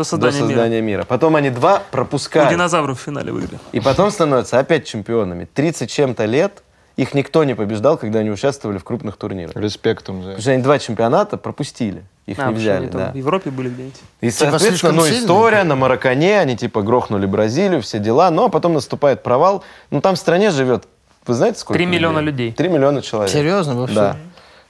[0.05, 0.98] До До создания, создания мира.
[0.98, 1.05] мира.
[1.05, 2.51] Потом они два У пропускают.
[2.51, 3.59] динозавров в финале выиграли.
[3.72, 5.46] И потом становятся опять чемпионами.
[5.53, 6.62] 30 чем-то лет
[6.96, 9.57] их никто не побеждал, когда они участвовали в крупных турнирах.
[9.57, 10.42] Респектом за Потому это.
[10.42, 12.05] что они два чемпионата пропустили.
[12.26, 13.12] Их А, не взяли, там да.
[13.12, 14.01] В Европе были где-нибудь.
[14.20, 15.20] И, Типа соответственно, ну, сильные?
[15.22, 19.64] история на Маракане, они типа грохнули Бразилию, все дела, ну, а потом наступает провал.
[19.90, 20.84] Ну, там в стране живет,
[21.26, 22.53] вы знаете, сколько Три миллиона людей.
[22.53, 23.32] Три миллиона человек.
[23.32, 23.94] Серьезно, вообще?
[23.94, 24.16] Да.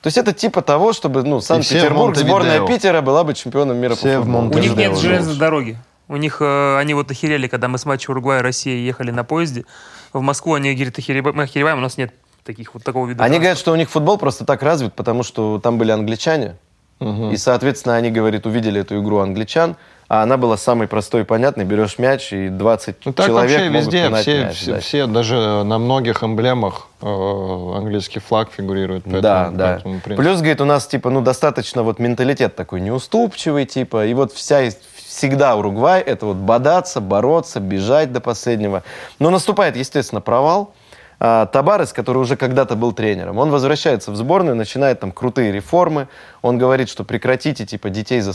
[0.03, 2.67] То есть это типа того, чтобы, ну, Санкт-Петербург, сборная.
[2.67, 4.51] Питера была бы чемпионом мира Все по в футболу.
[4.51, 5.79] У них нет железной дороги.
[6.09, 9.65] У них, э, они вот охерели, когда мы с матча Уругвая Россия ехали на поезде.
[10.13, 13.23] В Москву они говорят, охереваем, мы охереваем, у нас нет таких вот такого вида.
[13.23, 16.57] Они говорят, что у них футбол просто так развит, потому что там были англичане.
[17.01, 19.77] И, соответственно, они, говорит, увидели эту игру англичан,
[20.11, 21.65] а она была самой простой и понятной.
[21.65, 24.81] Берешь мяч, и 20 Ну так человек вообще могут везде, все, мяч, все, да.
[24.81, 29.05] все, даже на многих эмблемах э, английский флаг фигурирует.
[29.05, 29.79] поэтому- да, да.
[29.79, 34.33] принципе, Плюс, говорит, у нас, типа, ну, достаточно вот менталитет такой неуступчивый, типа, и вот
[34.33, 34.71] вся,
[35.07, 38.83] всегда Уругвай— это вот бодаться, бороться, бежать до последнего.
[39.21, 40.75] Но наступает, естественно, провал.
[41.21, 46.09] А, Табарес, который уже когда-то был тренером, он возвращается в сборную, начинает там крутые реформы.
[46.43, 48.33] Он говорит, что прекратите, типа, детей за...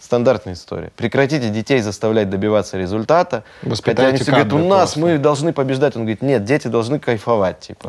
[0.00, 0.90] Стандартная история.
[0.96, 3.44] Прекратите детей заставлять добиваться результата.
[3.62, 5.00] Воспитайте Хотя они все говорят, у нас просто».
[5.00, 5.96] мы должны побеждать.
[5.96, 7.88] Он говорит, нет, дети должны кайфовать, типа.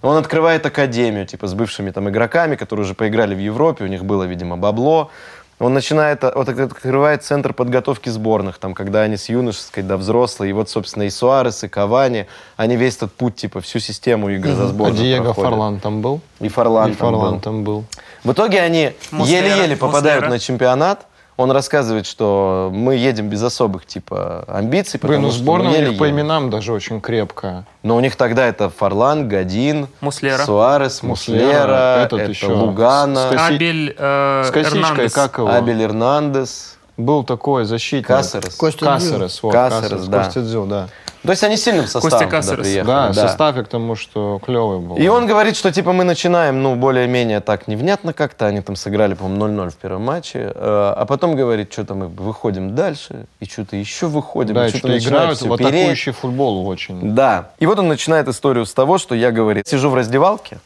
[0.00, 4.04] Он открывает академию, типа, с бывшими там игроками, которые уже поиграли в Европе, у них
[4.04, 5.10] было, видимо, бабло.
[5.58, 10.52] Он начинает, вот открывает центр подготовки сборных, там, когда они с юношеской до взрослой, и
[10.52, 12.26] вот, собственно, и Суарес, и Кавани,
[12.56, 15.50] они весь этот путь, типа, всю систему игры за а сборную Диего проходят.
[15.50, 16.20] Фарлан там был?
[16.40, 17.40] И Фарлан, И там Фарлан был.
[17.40, 17.84] там был.
[18.24, 20.30] В итоге они еле-еле попадают Муслера.
[20.30, 21.06] на чемпионат.
[21.38, 25.70] Он рассказывает, что мы едем без особых, типа, амбиций, Блин, потому ну что мы сборная
[25.86, 26.16] у них по едем.
[26.18, 27.64] именам даже очень крепкая.
[27.82, 30.44] Но у них тогда это Фарлан, Гадин, Муслера.
[30.44, 32.46] Суарес, Муслера, Муслера, этот это еще.
[32.48, 33.30] Лугана.
[33.30, 35.12] С- Коси- Абель э, С косичкой, Эрнандес.
[35.14, 35.48] как его?
[35.48, 38.06] Абель Эрнандес, Был такой защитник.
[38.06, 38.54] Касерес.
[38.54, 40.22] Костя Касерес, вот, да.
[40.24, 40.88] Костя Дзю, да.
[41.24, 42.86] То есть они сильным составом Костя приехали.
[42.86, 44.96] Да, состав к тому, что клевый был.
[44.96, 48.46] И он говорит, что типа мы начинаем, ну, более-менее так невнятно как-то.
[48.46, 50.52] Они там сыграли, по-моему, 0-0 в первом матче.
[50.52, 54.54] э, А потом говорит, что-то мы выходим дальше, и что-то еще выходим.
[54.54, 57.14] Да, и что что-то играют в атакующий футбол очень.
[57.14, 57.50] Да.
[57.60, 60.58] И вот он начинает историю с того, что я, говорит, сижу в раздевалке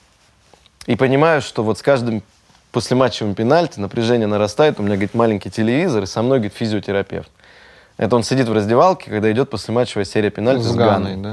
[0.86, 2.22] и понимаю, что вот с каждым
[2.72, 7.28] послематчевым пенальти, напряжение нарастает, у меня, говорит, маленький телевизор, и со мной, говорит, физиотерапевт.
[7.99, 11.16] Это он сидит в раздевалке, когда идет послематчевая серия пенальти с, С Ганой.
[11.16, 11.32] Да?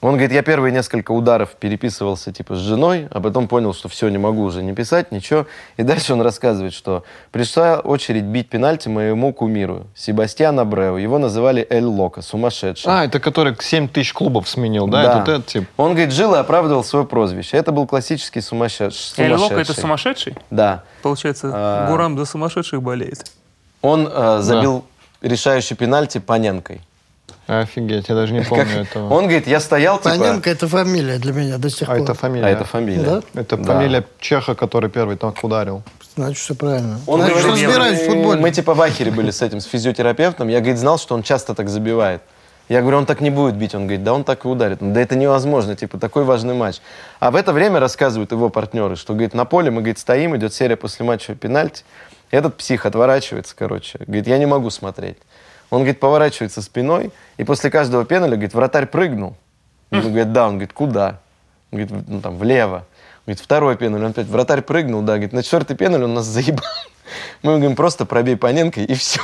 [0.00, 4.08] Он говорит, я первые несколько ударов переписывался типа с женой, а потом понял, что все,
[4.08, 5.46] не могу уже не писать, ничего.
[5.76, 10.96] И дальше он рассказывает, что пришла очередь бить пенальти моему кумиру, Себастьян Абреу.
[10.96, 12.90] Его называли Эль Лока, сумасшедший.
[12.90, 15.02] А, это который 7 тысяч клубов сменил, да?
[15.02, 15.22] Да.
[15.22, 15.64] Это этот тип?
[15.76, 17.58] Он, говорит, жил и оправдывал свое прозвище.
[17.58, 19.24] Это был классический сумасшедший.
[19.24, 20.36] Эль Лока это сумасшедший.
[20.50, 20.84] Да.
[21.02, 21.90] Получается, А.
[21.90, 23.30] Гурам за сумасшедших болеет.
[23.82, 24.84] Он э, забил
[25.22, 26.80] решающий пенальти Паненкой.
[27.46, 29.12] Офигеть, я даже не помню этого.
[29.12, 30.10] Он говорит, я стоял, типа...
[30.10, 32.02] Паненко это фамилия для меня до сих А пор.
[32.02, 32.46] это фамилия?
[32.46, 33.02] А это фамилия.
[33.02, 33.22] Да?
[33.40, 33.64] Это Да.
[33.64, 35.82] фамилия Чеха, который первый так ударил.
[36.14, 37.00] Значит, все правильно.
[37.06, 38.40] Он Значит, говорит, разбираюсь в футболе.
[38.40, 40.48] Мы типа в ахере были с этим, с физиотерапевтом.
[40.48, 42.20] Я, говорит, знал, что он часто так забивает.
[42.68, 43.74] Я говорю, он так не будет бить.
[43.74, 44.78] Он говорит, да он так и ударит.
[44.80, 46.80] Да это невозможно, типа, такой важный матч.
[47.18, 50.52] А в это время рассказывают его партнеры, что, говорит, на поле мы, говорит, стоим, идет
[50.52, 51.84] серия после матча пенальти.
[52.30, 53.98] Этот псих отворачивается, короче.
[53.98, 55.16] Говорит, я не могу смотреть.
[55.70, 59.36] Он, говорит, поворачивается спиной, и после каждого пеналя, говорит, вратарь прыгнул.
[59.90, 61.20] Он говорит, да, он говорит, куда?
[61.70, 62.86] Он говорит, ну там, влево.
[63.28, 66.64] Говорит, второй пеналь, он опять, вратарь прыгнул, да, говорит, на четвертый пеналь он нас заебал.
[67.42, 69.20] Мы говорим, просто пробей Паненко и все.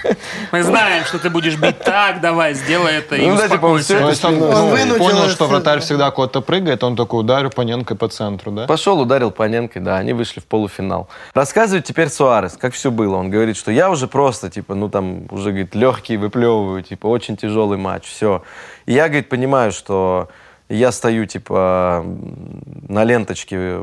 [0.52, 4.28] Мы знаем, что ты будешь бить так, давай, сделай это и Ну типа, он успокойся.
[4.28, 8.52] он, ну, Он понял, что вратарь всегда куда-то прыгает, он такой ударю Паненко по центру,
[8.52, 8.66] да?
[8.66, 11.08] Пошел, ударил Паненко, да, они вышли в полуфинал.
[11.34, 13.16] Рассказывает теперь Суарес, как все было.
[13.16, 17.36] Он говорит, что я уже просто, типа, ну там, уже, говорит, легкие выплевываю, типа, очень
[17.36, 18.44] тяжелый матч, все.
[18.86, 20.28] И я, говорит, понимаю, что
[20.68, 22.04] я стою, типа,
[22.88, 23.78] на ленточке,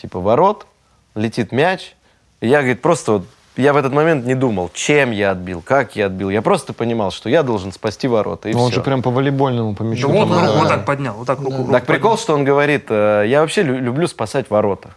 [0.00, 0.66] типа, ворот,
[1.14, 1.94] летит мяч,
[2.40, 3.22] и я, говорит, просто вот
[3.56, 6.28] я в этот момент не думал, чем я отбил, как я отбил.
[6.28, 8.80] Я просто понимал, что я должен спасти ворота, и Ну, он всё.
[8.80, 10.08] же прям по волейбольному, по Да мячу.
[10.10, 10.58] вот, там, руку да.
[10.60, 11.56] вот так поднял, вот так руку.
[11.58, 12.22] руку Так прикол, поднял.
[12.22, 14.90] что он говорит, э, я вообще лю- люблю спасать ворота.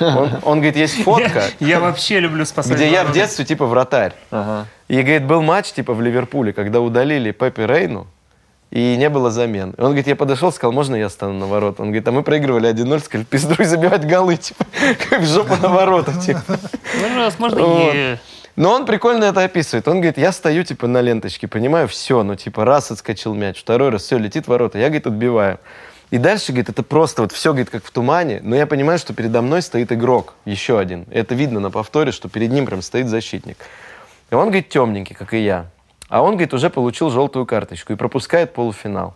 [0.00, 2.74] Он, он говорит, есть фотка, Я, я вообще люблю спасать.
[2.76, 3.14] где я в ворота.
[3.14, 4.14] детстве типа вратарь.
[4.88, 8.06] И, говорит, был матч типа в Ливерпуле, когда удалили Пеппи Рейну,
[8.70, 9.70] и не было замен.
[9.70, 11.82] И он говорит, я подошел, сказал, можно я стану на ворота?
[11.82, 14.66] Он говорит, а мы проигрывали 1-0, сказали, пиздуй забивать голы, типа,
[15.08, 16.58] как в жопу на ворота, типа.
[17.00, 17.92] Ну, раз можно Вот.
[17.94, 18.16] и...
[18.56, 19.86] Но он прикольно это описывает.
[19.86, 23.90] Он говорит, я стою, типа, на ленточке, понимаю, все, ну, типа, раз отскочил мяч, второй
[23.90, 24.78] раз, все, летит в ворота.
[24.78, 25.60] Я, говорит, отбиваю.
[26.10, 29.14] И дальше, говорит, это просто вот все, говорит, как в тумане, но я понимаю, что
[29.14, 31.06] передо мной стоит игрок, еще один.
[31.10, 33.58] Это видно на повторе, что перед ним прям стоит защитник.
[34.30, 35.66] И он, говорит, темненький, как и я.
[36.08, 39.14] А он, говорит, уже получил желтую карточку и пропускает полуфинал.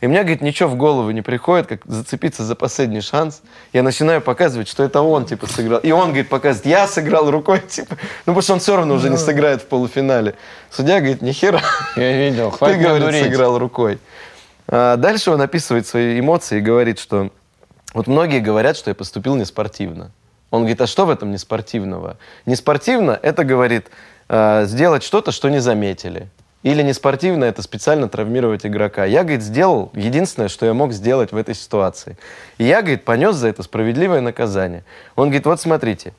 [0.00, 3.40] И мне, говорит, ничего в голову не приходит, как зацепиться за последний шанс.
[3.72, 5.78] Я начинаю показывать, что это он, типа, сыграл.
[5.78, 7.96] И он, говорит, показывает, я сыграл рукой, типа.
[8.26, 10.34] Ну, потому что он все равно уже не сыграет в полуфинале.
[10.70, 11.62] Судья говорит, нихера.
[11.96, 13.24] Я видел, Ты, хватит меня говорит, дурить.
[13.24, 13.98] сыграл рукой.
[14.68, 17.30] А дальше он описывает свои эмоции и говорит, что
[17.94, 20.10] вот многие говорят, что я поступил неспортивно.
[20.54, 22.16] Он говорит, а что в этом неспортивного?
[22.46, 23.88] Неспортивно– это, говорит,
[24.28, 26.28] а, сделать что-то, что не заметили.
[26.62, 29.04] Или неспортивно– это специально травмировать игрока.
[29.04, 32.16] Я, говорит, сделал единственное, что я мог сделать в этой ситуации.
[32.58, 34.84] И я, говорит, понес за это справедливое наказание.
[35.16, 36.12] Он говорит, вот смотрите,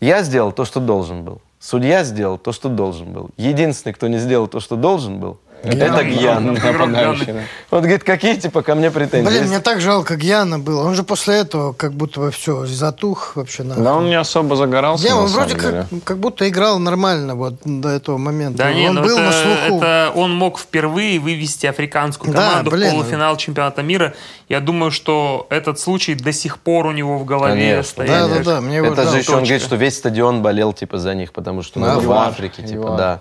[0.00, 1.40] я сделал то, что должен был.
[1.58, 3.30] Судья сделал то, что должен был.
[3.38, 6.56] Единственный, кто не сделал то, что должен был, это Гьян.
[6.56, 7.46] Игрок Гьяны.
[7.70, 9.26] Он говорит, какие типа ко мне претензии?
[9.28, 10.84] Блин, мне так жалко Гьяна было.
[10.84, 13.62] Он же после этого как будто бы все затух вообще.
[13.62, 13.82] нахуй.
[13.84, 15.86] Да он не особо загорался, Не, на он самом вроде деле.
[15.90, 18.58] как, как будто играл нормально вот до этого момента.
[18.58, 19.76] Да не, он ну был это, на слуху.
[19.84, 22.88] это он мог впервые вывести африканскую Да, команду блин.
[22.88, 24.14] в полуфинал чемпионата мира.
[24.48, 27.82] Я думаю, что этот случай до сих пор у него в голове Конечно.
[28.04, 28.08] стоит.
[28.08, 31.14] Да, да, да, мне Это же еще он говорит, что весь стадион болел типа за
[31.14, 33.20] них, потому что ну, Да, в Африке, типа, да.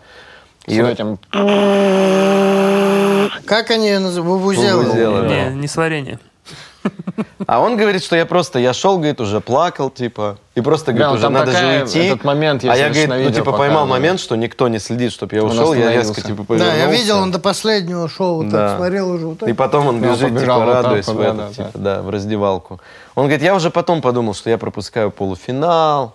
[0.67, 1.17] С И- этим
[3.45, 4.27] Как они ее называют?
[4.41, 4.81] Вувузела.
[4.83, 5.49] Вувузела, да.
[5.49, 6.19] Не, не сварение.
[7.47, 11.07] А он говорит, что я просто, я шел, говорит, уже плакал, типа, и просто, говорит,
[11.09, 11.99] ну уже там надо такая- же уйти.
[12.07, 15.43] этот момент, а я, говорит, ну, типа, поймал момент, что никто не следит, чтобы я
[15.43, 16.77] ушел, я резко, типа, Да, повернулся.
[16.77, 18.69] я видел, он до последнего шел, вот Да.
[18.69, 19.49] так смотрел уже вот так.
[19.49, 21.53] И потом он Да, бежит, побежал типа, вот так радуясь вот, в да, этот, да,
[21.53, 22.79] типа, да, в раздевалку.
[23.15, 26.13] Он говорит, я уже потом подумал, что я пропускаю полуфинал.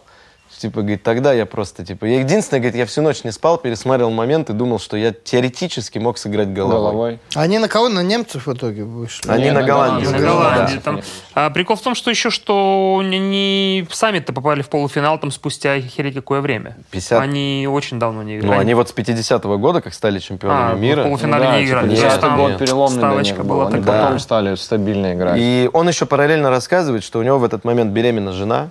[0.62, 2.04] Типа, говорит, тогда я просто, типа...
[2.04, 5.98] Я единственное, говорит, я всю ночь не спал, пересматривал момент и думал, что я теоретически
[5.98, 6.78] мог сыграть головой.
[6.78, 7.18] головой.
[7.34, 7.88] Они на кого?
[7.88, 9.28] На немцев в итоге вышли?
[9.28, 10.10] Они Не, на на Голландию.
[10.12, 10.74] На Да, Голландии.
[10.76, 10.80] да.
[10.80, 11.00] Там.
[11.34, 16.14] А, прикол в том, что еще, что они сами-то попали в полуфинал там спустя хереть
[16.14, 16.76] какое время.
[16.92, 17.20] 50.
[17.20, 18.54] Они очень давно не играли.
[18.54, 21.00] Ну, они вот с 50-го года, как стали чемпионами А, мира.
[21.00, 21.88] в полуфинале да, не играли.
[21.88, 23.74] типа, То есть 10-й там год переломный для ставочка них была был.
[23.74, 24.02] Они такая.
[24.04, 25.36] потом стали стабильно играть.
[25.40, 28.68] И он еще параллельно рассказывает, что у него в этот момент беременна жена.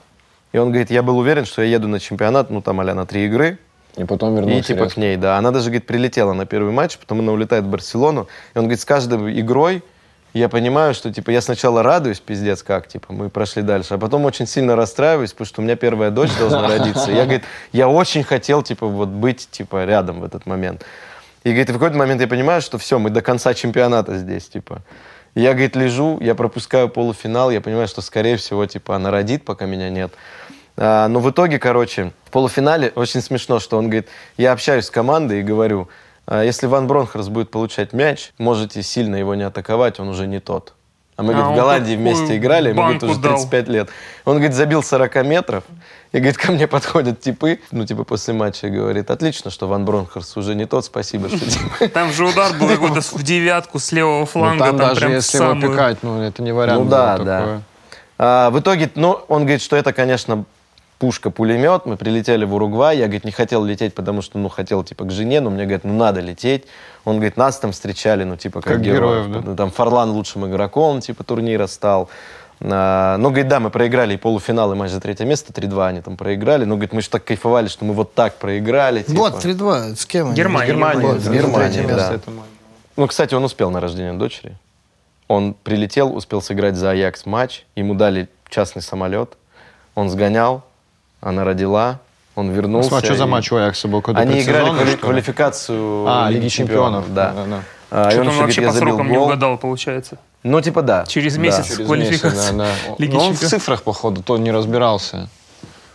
[0.52, 3.06] И он говорит, я был уверен, что я еду на чемпионат, ну, там, а на
[3.06, 3.58] три игры.
[3.98, 4.68] И потом И вернулся.
[4.68, 4.96] типа резко.
[4.96, 5.38] к ней, да.
[5.38, 8.28] Она даже, говорит, прилетела на первый матч, потом она улетает в Барселону.
[8.54, 9.84] И он говорит, с каждой игрой
[10.34, 14.24] я понимаю, что, типа, я сначала радуюсь, пиздец, как, типа, мы прошли дальше, а потом
[14.24, 17.12] очень сильно расстраиваюсь, потому что у меня первая дочь должна родиться.
[17.12, 17.44] Я, говорит,
[17.74, 20.86] я очень хотел, типа, вот быть, типа, рядом в этот момент.
[21.44, 24.84] И, говорит, в какой-то момент я понимаю, что все, мы до конца чемпионата здесь, типа.
[25.36, 29.44] И Я, говорит, лежу, я пропускаю полуфинал, я понимаю, что, скорее всего, типа, она родит,
[29.44, 30.14] пока меня нет.
[30.78, 34.08] А, но в итоге, короче, в полуфинале очень смешно, что он говорит,
[34.38, 35.90] я общаюсь с командой и говорю,
[36.26, 40.40] «А если Ван Бронхерс будет получать мяч, можете сильно его не атаковать, он уже не
[40.40, 40.74] тот.
[41.18, 43.34] А мы, А, говорит, в Голландии вместе играли, ему, говорит, уже дал.
[43.34, 43.90] 35 лет.
[44.26, 45.64] Он, говорит, забил 40 метров,
[46.14, 50.36] и, говорит, ко мне подходят типы, ну, типа, после матча, говорит, отлично, что Ван Бронхерс
[50.38, 54.22] уже не тот, спасибо, что типа, Там же удар был какой-то в девятку с левого
[54.22, 54.66] Ну, фланга.
[54.66, 56.84] там даже если самую- его пикать, ну, это не вариант.
[56.86, 57.62] Ну да, да.
[58.18, 60.46] А, в итоге, ну, он говорит, что это, конечно,
[61.02, 61.88] пушка-пулемет.
[61.88, 62.96] Мы прилетели в Уругвай.
[63.00, 65.42] Я, говорит, не хотел лететь, потому что, ну, хотел, типа, к жене.
[65.42, 66.66] Но мне, говорит, ну, надо лететь.
[67.06, 69.26] Он, говорит, нас там встречали, ну, типа, как, Как героев.
[69.28, 69.50] героев, да?
[69.50, 72.08] Ну, Там Фарлан лучшим игроком, типа, турнира стал.
[72.62, 76.02] А, ну, говорит, да, мы проиграли и полуфинал, и матч за третье место, 3-2 они
[76.02, 76.66] там проиграли.
[76.66, 79.02] Ну, говорит, мы же так кайфовали, что мы вот так проиграли.
[79.02, 79.18] типа.
[79.18, 79.96] Вот, 3-2.
[79.96, 80.36] С кем они?
[80.36, 81.88] Германия, Германия, Германия.
[81.88, 82.20] с да.
[82.96, 84.56] Ну, кстати, он успел на рождение дочери.
[85.28, 87.66] Он прилетел, успел сыграть за Аякс матч.
[87.76, 89.38] Ему дали частный самолет.
[89.96, 90.64] Он сгонял,
[91.22, 92.00] она родила,
[92.36, 92.90] он вернулся.
[92.90, 94.04] Смотри, что за и- матч у Аякса был?
[94.14, 97.14] Они играли квали- квалификацию А, Лиги чемпионов.
[97.14, 97.34] Да.
[97.34, 97.64] да.
[97.94, 99.26] А, и Что-то он вообще говорит, по забил срокам не гол.
[99.28, 100.18] угадал, получается.
[100.44, 101.06] Ну, типа, да.
[101.06, 101.42] Через Да.
[101.42, 102.96] месяц Через квалификация месяц, да, да.
[102.98, 103.50] Лиги Но он в чемпионов.
[103.52, 105.30] цифрах, походу, то не разбирался.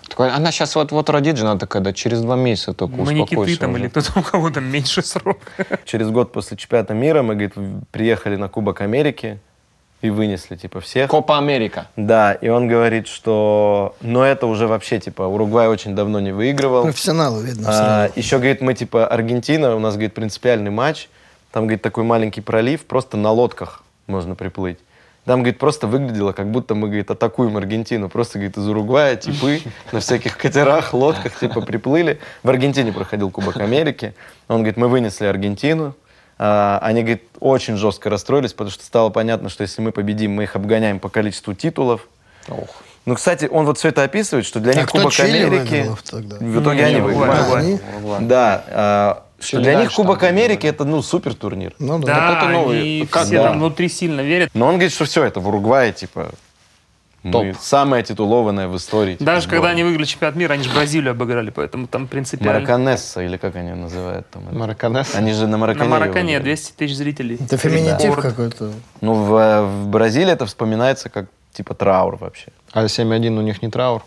[0.08, 3.56] Такой, она сейчас вот-вот родит, жена такая, да через два месяца только Мы не киты
[3.56, 3.80] там уже».
[3.80, 5.38] или кто-то у кого там меньше срок.
[5.84, 7.54] Через год после чемпионата мира мы, говорит,
[7.90, 9.40] приехали на Кубок Америки
[10.02, 11.10] и вынесли, типа, всех.
[11.10, 11.88] Копа Америка.
[11.96, 13.96] Да, и он говорит, что...
[14.00, 16.82] Но это уже вообще, типа, Уругвай очень давно не выигрывал.
[16.82, 21.08] Профессионалы, видно, А, еще, говорит, мы, типа, Аргентина, у нас, говорит, принципиальный матч.
[21.50, 24.78] Там, говорит, такой маленький пролив, просто на лодках можно приплыть.
[25.24, 28.08] Там, говорит, просто выглядело, как будто мы, говорит, атакуем Аргентину.
[28.08, 29.60] Просто, говорит, из Уругвая типы
[29.92, 32.20] на всяких катерах, лодках, типа, приплыли.
[32.44, 34.14] В Аргентине проходил Кубок Америки.
[34.46, 35.94] Он, говорит, мы вынесли Аргентину.
[36.38, 40.44] А, Они, говорит, очень жестко расстроились, потому что стало понятно, что если мы победим, мы
[40.44, 42.08] их обгоняем по количеству титулов.
[43.06, 45.90] Ну, кстати, он вот все это описывает, что для А них кто Кубок Чили Америки...
[46.10, 46.36] тогда?
[46.40, 47.80] В итоге Не, они выиграли.
[48.26, 51.72] Да, а, что Чили для них Кубок Америки это ну супер турнир.
[51.78, 52.06] Ну да.
[52.06, 52.80] Да, это новый.
[52.80, 53.44] они Как- все да.
[53.44, 54.50] там внутри сильно верят.
[54.54, 56.30] Но он говорит, что все это в Уругвае типа
[57.26, 57.56] мы Топ.
[57.60, 59.16] самая титулованная в истории.
[59.18, 59.72] Даже когда сборная.
[59.72, 62.60] они выиграли чемпионат мира, они же Бразилию обыграли, поэтому там принципиально.
[62.60, 64.44] Мараканесса, или как они называют там.
[64.48, 64.54] это?
[64.56, 65.14] Мараканес.
[65.14, 65.90] Они же на На Маракане.
[65.90, 66.56] Маракане её выиграли.
[66.56, 67.38] 200 тысяч зрителей.
[67.40, 68.22] Это феминитив Рекорд.
[68.22, 68.70] какой-то.
[69.00, 72.48] Ну, в, в Бразилии это вспоминается как типа траур вообще.
[72.72, 74.02] А 7-1 у них не траур?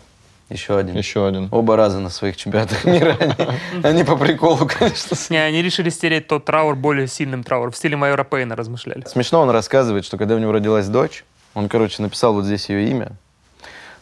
[0.48, 0.96] Еще один.
[0.96, 1.48] Еще один.
[1.52, 3.16] Оба раза на своих чемпионатах мира.
[3.20, 3.34] Они,
[3.84, 5.16] они по приколу, конечно.
[5.30, 7.70] Не, они решили стереть тот траур более сильным трауром.
[7.70, 9.04] В стиле майора Пейна размышляли.
[9.06, 12.88] Смешно он рассказывает, что когда у него родилась дочь, он, короче, написал вот здесь ее
[12.88, 13.12] имя.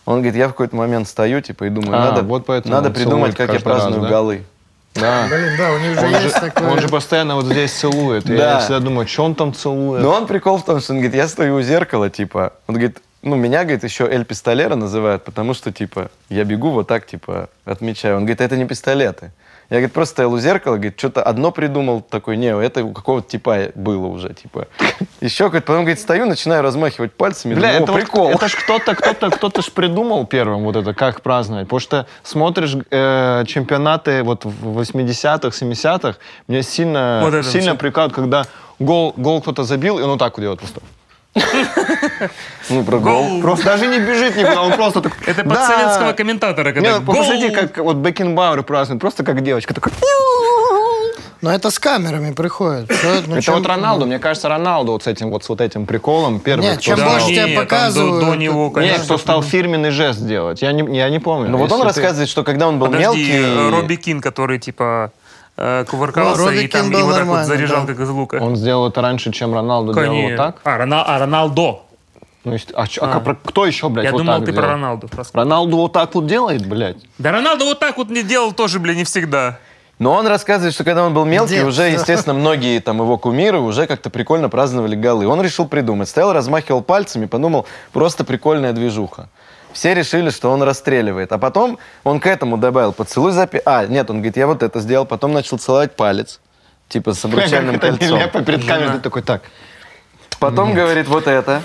[0.05, 3.37] Он говорит, я в какой-то момент стою, типа, и думаю, А, надо, вот надо придумать,
[3.37, 4.09] как я каждый раз, праздную да?
[4.09, 4.43] голы.
[4.95, 5.27] Да.
[5.29, 6.71] Блин, да, у них же Он есть же, такое...
[6.71, 8.25] он же постоянно вот здесь целует.
[8.25, 8.35] Да.
[8.35, 10.03] Я всегда думаю, что он там целует.
[10.03, 12.99] Но он прикол в том, что он говорит, я стою у зеркала, типа, он говорит,
[13.23, 17.49] ну, меня, говорит, еще Эль Пистолера называют, потому что, типа, я бегу вот так, типа,
[17.65, 18.17] отмечаю.
[18.17, 19.33] Он говорит, это не пистолеты.
[19.71, 23.29] Я, говорит, просто стоял у зеркала, говорит, что-то одно придумал, такой, не, это у какого-то
[23.29, 24.67] типа было уже, типа.
[25.21, 28.31] Еще, говорит, потом, говорит, стою, начинаю размахивать пальцами, Бля, думаю, это «О, вот- прикол.
[28.31, 31.67] это ж кто-то, кто-то, кто-то ж придумал первым вот это, как праздновать.
[31.67, 36.17] Потому что смотришь э, чемпионаты вот в 80-х, 70-х,
[36.47, 37.79] мне сильно, Вот сильно всё.
[37.79, 38.47] прикалывает, когда
[38.79, 40.81] гол, гол кто-то забил, и он вот так вот делает просто.
[42.71, 43.41] Ну, про гол.
[43.41, 45.13] Просто даже не бежит никуда, он просто так...
[45.27, 45.67] Это под «Да».
[45.67, 47.57] советского комментатора, когда ну, посмотрите, гол!
[47.57, 49.73] как вот Бекенбауэр празднует, просто как девочка.
[49.73, 49.93] Такой...
[51.41, 52.93] Но это с камерами приходит.
[52.93, 55.61] Что- ну, Это чем- вот Роналду, мне кажется, Роналду вот с этим вот, с вот
[55.61, 59.05] этим приколом первый, Нет, чем больше там до- показывают, До, это- него, Нет, конечно.
[59.05, 60.61] кто стал фирменный жест делать.
[60.63, 61.49] Я не, я не помню.
[61.49, 63.33] Ну, вот он ты- рассказывает, что когда он был Подожди, мелкий...
[63.33, 65.13] э, Робби Кин, который, типа,
[65.59, 67.93] э, кувыркался Ну, и там его так вот заряжал, да.
[67.93, 68.37] как из лука.
[68.41, 70.29] Он сделал это раньше, чем Роналду делал Конечно.
[70.31, 70.57] вот так.
[70.65, 71.83] А, Рона- а, Роналдо.
[72.45, 74.65] Ну, есть- а, чё- а про- кто еще, блядь, Я вот думал, так ты делал?
[74.65, 75.45] про Роналду рассказывал.
[75.45, 76.97] Роналду вот так вот делает, блядь?
[77.19, 79.59] Да Роналду вот так вот не делал тоже, бля, не всегда.
[79.99, 81.67] Но он рассказывает, что когда он был мелкий, Дед.
[81.67, 85.27] уже, естественно, многие там его кумиры уже как-то прикольно праздновали голы.
[85.27, 86.09] Он решил придумать.
[86.09, 89.29] Стоял, размахивал пальцами, подумал, просто прикольная движуха.
[89.73, 91.33] Все решили, что он расстреливает.
[91.33, 93.47] А потом он к этому добавил поцелуй за...
[93.47, 95.05] пи- А, нет, он говорит, я вот это сделал.
[95.07, 96.41] Потом начал целовать палец.
[96.89, 98.19] Типа с обручальным кольцом.
[98.19, 98.99] нелепо перед камерой.
[99.01, 99.43] Такой, так.
[100.39, 101.63] Потом говорит вот это.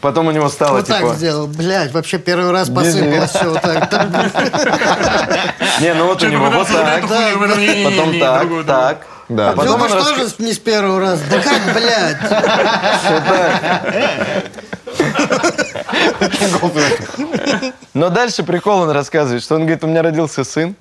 [0.00, 1.14] Потом у него стало Вот так типа...
[1.14, 1.46] сделал.
[1.46, 3.88] Блядь, вообще первый раз посыпалось все вот так.
[3.88, 4.08] Так,
[5.80, 9.06] Не, ну вот у него вот так, потом так, так.
[9.28, 11.22] Да, А потом он что раска- же не с первого раза?
[11.30, 12.18] Да как, блядь?
[17.94, 20.74] Но дальше прикол он рассказывает, что он говорит, у меня родился сын.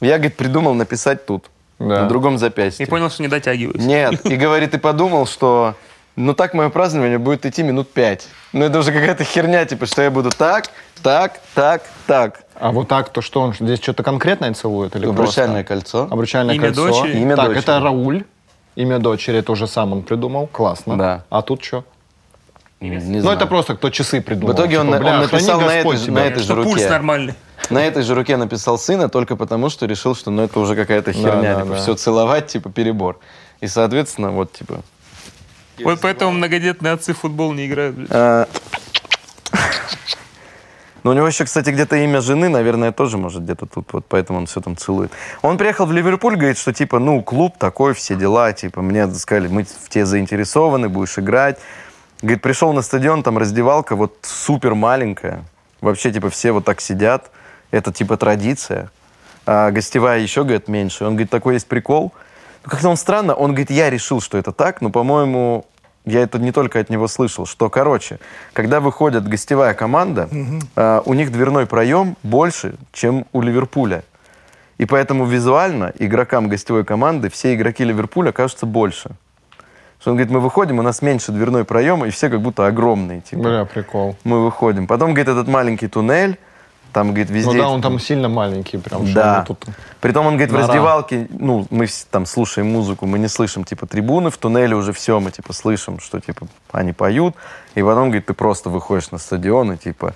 [0.00, 1.46] Я, говорит, придумал написать тут,
[1.78, 2.02] Да.
[2.02, 2.86] на другом запястье.
[2.86, 3.82] И понял, что не дотягиваюсь.
[3.84, 5.74] Нет, и говорит, и подумал, что
[6.14, 8.26] ну так мое празднование будет идти минут пять.
[8.52, 10.70] Ну это уже какая-то херня, типа, что я буду так,
[11.02, 12.42] так, так, так.
[12.54, 15.74] А вот так, то что он здесь что-то конкретное целует или Обручальное просто?
[15.98, 16.08] кольцо.
[16.10, 16.86] Обручальное Имя кольцо.
[16.88, 17.18] дочери?
[17.18, 17.62] Имя так, дочери.
[17.62, 18.24] это Рауль.
[18.76, 20.46] Имя дочери, это уже сам он придумал.
[20.48, 20.96] Классно.
[20.96, 21.24] Да.
[21.30, 21.84] А тут что?
[22.80, 23.36] Не Ну, знаю.
[23.36, 24.52] это просто кто часы придумал.
[24.52, 26.12] В итоге он, Типа, бля, он храни написал на этой, тебя.
[26.14, 26.88] на этой же Что пульс руке.
[26.90, 27.34] нормальный.
[27.70, 31.12] На этой же руке написал сына только потому, что решил, что ну это уже какая-то
[31.12, 31.54] херня.
[31.56, 31.80] да, типа, да.
[31.80, 33.18] все целовать, типа, перебор.
[33.60, 34.80] И, соответственно, вот, типа...
[35.82, 37.96] Вот поэтому многодетные отцы в футбол не играют.
[38.10, 38.46] а,
[41.04, 44.40] Ну, у него еще, кстати, где-то имя жены, наверное, тоже может где-то тут, вот поэтому
[44.40, 45.12] он все там целует.
[45.42, 49.46] Он приехал в Ливерпуль, говорит, что, типа, ну, клуб такой, все дела, типа, мне сказали,
[49.48, 51.58] мы в тебе заинтересованы, будешь играть.
[52.20, 55.44] Говорит, пришел на стадион, там раздевалка вот супер маленькая.
[55.80, 57.30] Вообще, типа, все вот так сидят.
[57.70, 58.90] Это, типа, традиция.
[59.46, 61.04] А гостевая еще, говорит, меньше.
[61.04, 62.12] Он говорит, такой есть прикол.
[62.64, 63.34] Ну, как-то он странно.
[63.34, 65.64] Он говорит, я решил, что это так, но, по-моему,
[66.04, 68.18] я это не только от него слышал, что, короче,
[68.52, 70.28] когда выходит гостевая команда,
[70.74, 74.02] а, у них дверной проем больше, чем у Ливерпуля.
[74.78, 79.10] И поэтому визуально игрокам гостевой команды все игроки Ливерпуля кажутся больше.
[80.00, 83.20] Что он говорит, мы выходим, у нас меньше дверной проем, и все как будто огромные.
[83.20, 83.42] Типа.
[83.42, 84.16] Бля, прикол.
[84.24, 84.86] Мы выходим.
[84.86, 86.38] Потом, говорит, этот маленький туннель,
[86.92, 87.52] там, говорит, везде...
[87.52, 89.12] Ну да, он там сильно маленький, прям.
[89.12, 89.44] Да.
[89.46, 89.64] тут-
[90.00, 90.66] Притом он говорит, в Нора.
[90.66, 95.20] раздевалке, ну, мы там слушаем музыку, мы не слышим, типа, трибуны, в туннеле уже все,
[95.20, 97.34] мы, типа, слышим, что, типа, они поют,
[97.74, 100.14] и потом, говорит, ты просто выходишь на стадион, и, типа...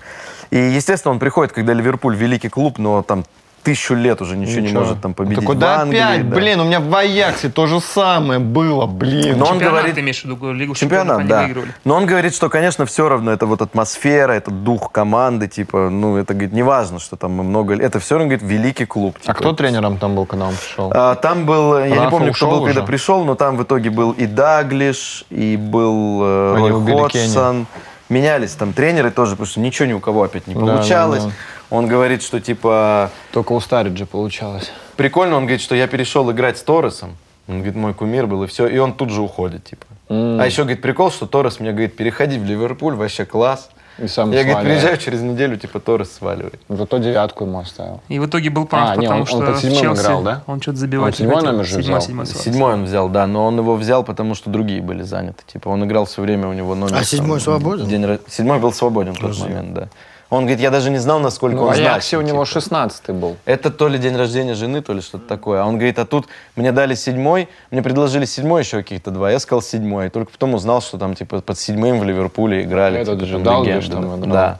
[0.49, 3.25] И, естественно, он приходит, когда Ливерпуль великий клуб, но там
[3.63, 4.81] тысячу лет уже ничего, не Ничего.
[4.81, 6.35] может там победить Он такой, в да Англии, опять, да».
[6.35, 9.37] блин, у меня в Аяксе то же самое было, блин.
[9.39, 11.43] Но он Чемпионат говорит- ты имеешь в виду, Лигу Чемпионат, да.
[11.43, 11.71] выигрывали.
[11.85, 16.17] Но он говорит, что, конечно, все равно это вот атмосфера, это дух команды, типа, ну,
[16.17, 17.73] это, говорит, не важно, что там мы много...
[17.73, 17.83] лет.
[17.85, 19.15] Это все равно, говорит, великий клуб.
[19.19, 19.33] А типа.
[19.33, 20.91] кто тренером там был, когда он пришел?
[20.93, 22.87] А, Там был, я не Рафа помню, кто был, когда уже?
[22.87, 27.65] пришел, но там в итоге был и Даглиш, и был э, Рой Ходсон.
[28.09, 31.23] Менялись там тренеры тоже, потому что ничего ни у кого опять не Да, получалось.
[31.23, 31.35] да, да.
[31.73, 34.71] Он говорит, что типа Только у Стариджа получалось.
[34.95, 37.15] прикольно, он говорит, что я перешел играть с Торресом.
[37.47, 38.67] Он говорит, мой кумир был, и все.
[38.67, 39.85] И он тут же уходит, типа.
[40.09, 43.69] А еще, говорит, прикол, что Торрес мне говорит, переходи в Ливерпуль, вообще класс.
[43.97, 44.79] И сам я, говорит, сваливает.
[44.79, 46.59] приезжаю через неделю, типа, Торрес сваливает.
[46.69, 48.01] Зато девятку ему оставил.
[48.07, 50.01] И в итоге был прав, А, не, потому он- он что под в седьмым Челси
[50.01, 50.43] играл, да?
[50.47, 51.51] он что-то забивать Он не седьмой хотел.
[51.51, 52.01] номер же Седьмой, взял?
[52.01, 52.43] седьмой, седьмой.
[52.43, 55.43] Седьмой он взял, да, но он его взял, потому что другие были заняты.
[55.45, 56.95] Типа, он играл все время, у него номер...
[56.95, 57.87] А седьмой там, свободен?
[57.87, 59.89] День Седьмой был свободен в тот момент, да.
[60.33, 62.53] Он говорит, я даже не знал, насколько Ну, он значим, Аяксе у него типа.
[62.53, 63.37] 16 был.
[63.45, 65.61] Это то ли день рождения жены, то ли что-то такое.
[65.61, 69.29] А он говорит, а тут мне дали седьмой, мне предложили седьмой еще каких-то два.
[69.29, 70.09] Я сказал седьмой.
[70.09, 72.99] Только потом узнал, что там типа под седьмым в Ливерпуле играли.
[72.99, 73.91] Этот типа, же легенды.
[73.91, 74.33] там играл.
[74.33, 74.59] Да.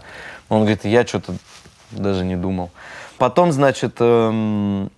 [0.50, 1.34] Он говорит, я что-то
[1.90, 2.70] даже не думал.
[3.18, 4.92] Потом, значит, эм,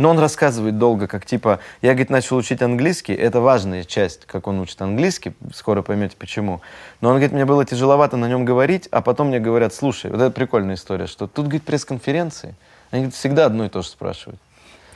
[0.00, 4.46] ну, он рассказывает долго, как типа, я, говорит, начал учить английский, это важная часть, как
[4.46, 6.60] он учит английский, скоро поймете почему.
[7.00, 10.20] Но он говорит, мне было тяжеловато на нем говорить, а потом мне говорят, слушай, вот
[10.20, 12.54] это прикольная история, что тут, говорит, пресс-конференции,
[12.90, 14.40] они говорит, всегда одно и то же спрашивают.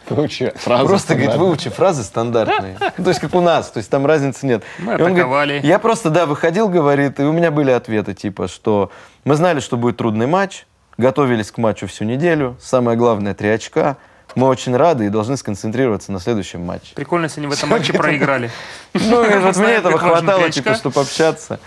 [0.08, 0.86] Выучи фразу.
[0.86, 2.76] Просто, говорит, выучи фразы стандартные.
[2.98, 4.62] Ну, То есть, как у нас, то есть там разницы нет.
[4.78, 8.48] Мы И он говорит, я просто, да, выходил, говорит, и у меня были ответы, типа,
[8.48, 8.90] что
[9.24, 10.66] мы знали, что будет трудный матч,
[10.98, 13.96] готовились к матчу всю неделю, самое главное, три очка,
[14.34, 16.94] мы очень рады и должны сконцентрироваться на следующем матче.
[16.94, 18.50] Прикольно, если они в этом матче проиграли.
[18.94, 21.58] Ну, и вот мне этого хватало, типа, чтобы общаться.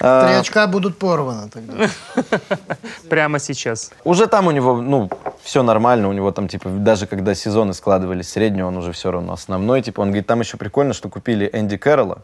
[0.00, 1.88] А, Три очка будут порваны тогда.
[3.08, 3.92] Прямо сейчас.
[4.02, 5.08] Уже там у него, ну,
[5.42, 9.32] все нормально, у него там, типа, даже когда сезоны складывались среднего, он уже все равно
[9.32, 12.22] основной, типа, он говорит, там еще прикольно, что купили Энди Кэрролла,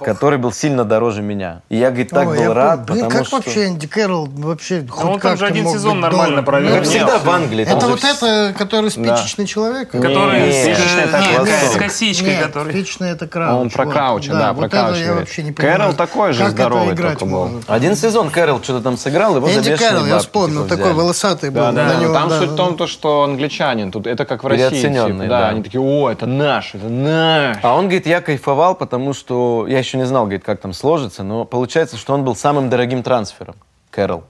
[0.00, 1.62] который был сильно дороже меня.
[1.68, 2.86] И я, говорит, так Ой, был я рад.
[2.86, 3.36] Блин, потому как что...
[3.36, 6.46] вообще Энди Кэрролл вообще хоть он там же один сезон нормально дорог?
[6.46, 6.70] провел.
[6.70, 7.64] Ну, Ну, всегда в Англии.
[7.66, 9.90] Это вот это, который спичечный человек?
[9.90, 11.72] Который с, спичечный это нет, Квасов.
[11.72, 12.72] с косичкой, Нет, который...
[12.72, 13.60] спичечный это крауч.
[13.60, 13.86] Он про.
[13.86, 15.28] Крауча, да, про Крауча я говорит.
[15.28, 17.62] вообще не Кэрролл такой же как здоровый это играть только был.
[17.66, 21.72] Один сезон Кэрролл что-то там сыграл, его Энди Кэрролл, я вспомнил, такой волосатый был.
[22.12, 24.86] Там суть в том, что англичанин, тут это как в России.
[24.86, 25.26] Типа, да.
[25.26, 25.48] да.
[25.48, 27.58] они такие, о, это наш, это наш.
[27.62, 31.22] А он говорит, я кайфовал, потому что я еще не знал, говорит, как там сложится,
[31.22, 33.56] но получается, что он был самым дорогим трансфером,
[33.90, 34.24] Кэрролл.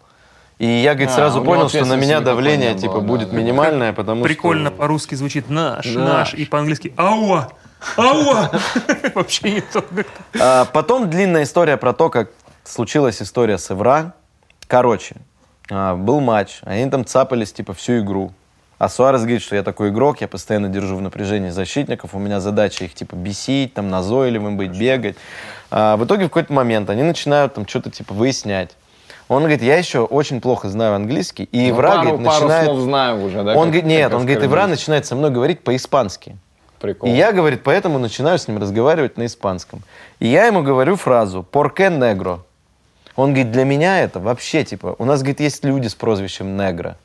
[0.59, 3.31] И я, говорит, А, сразу понял, что на меня давление, не типа, было, да, будет
[3.31, 3.37] да.
[3.37, 4.79] минимальное, потому Прикольно что...
[4.79, 6.01] по-русски звучит наш, Да.
[6.01, 7.53] наш, и по-английски ауа,
[7.97, 8.51] ауа.
[9.15, 9.85] Вообще не то.
[10.41, 12.31] А, потом длинная история про то, как
[12.65, 14.15] случилась история с Эвра.
[14.67, 15.17] Короче,
[15.71, 18.33] а, был матч, они там цапались, типа, всю игру.
[18.79, 22.41] А Суарес говорит, что я такой игрок, я постоянно держу в напряжении защитников, у меня
[22.41, 25.17] задача их, типа, бесить, там, назойливым быть, бегать.
[25.71, 28.77] А, в итоге в какой-то момент они начинают там что-то, типа, выяснять.
[29.29, 32.65] Он говорит, я еще очень плохо знаю английский, и Ну, Эвра, пару, говорит, пару начинает...
[32.67, 33.55] слов знаю уже, да?
[33.55, 34.45] Он говорит, нет, он говорит.
[34.45, 36.37] Эвра начинает со мной говорить по-испански.
[36.79, 37.09] Прикол.
[37.09, 39.83] И я, говорит, поэтому начинаю с ним разговаривать на испанском.
[40.21, 42.41] И я ему говорю фразу «Por qué negro?»
[43.17, 46.97] Он говорит, для меня это вообще, типа, у нас, говорит, есть люди с прозвищем негро.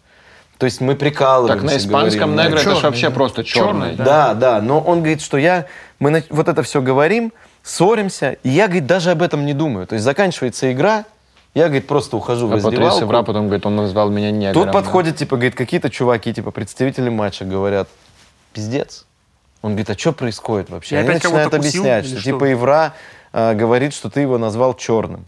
[0.61, 1.59] То есть мы прикалываемся.
[1.59, 3.15] Так на испанском говорим, негро это же Чёрный, вообще да.
[3.15, 3.95] просто черный.
[3.95, 4.35] да.
[4.35, 5.65] да, но он говорит, что я,
[5.97, 7.33] мы вот это все говорим,
[7.63, 9.87] ссоримся, и я, говорит, даже об этом не думаю.
[9.87, 11.05] То есть заканчивается игра,
[11.55, 13.05] я, говорит, просто ухожу в А Патрис раздевалку.
[13.05, 14.53] Эвра потом говорит, он назвал меня негром.
[14.53, 14.71] Тут да.
[14.71, 17.89] подходят, типа, говорит, какие-то чуваки, типа, представители матча, говорят,
[18.53, 19.07] пиздец.
[19.63, 20.93] Он говорит, а что происходит вообще?
[20.93, 22.23] И Они опять начинают объяснять, что, что?
[22.23, 22.93] типа, Евра
[23.33, 25.25] э, говорит, что ты его назвал черным.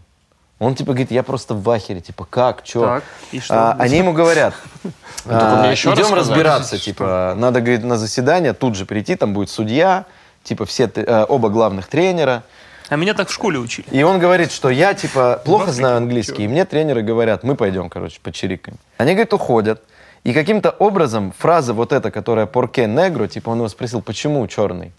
[0.64, 2.80] Он, типа, говорит, я просто в ахере, типа, как, что?
[2.80, 3.72] Так, и что?
[3.72, 4.54] они ему говорят,
[5.26, 10.06] а, идем разбираться, типа, надо, говорит, на заседание тут же прийти, там будет судья,
[10.42, 12.44] типа, все, э, оба главных тренера.
[12.88, 13.86] А меня так в школе учили.
[13.90, 16.44] И он говорит, что я, типа, плохо знаю английский.
[16.44, 18.78] И мне тренеры говорят, мы пойдем, короче, почирикаем.
[18.96, 19.82] Они, говорит, уходят.
[20.22, 24.92] И каким-то образом фраза вот эта, которая «порке негро», типа он его спросил, почему черный?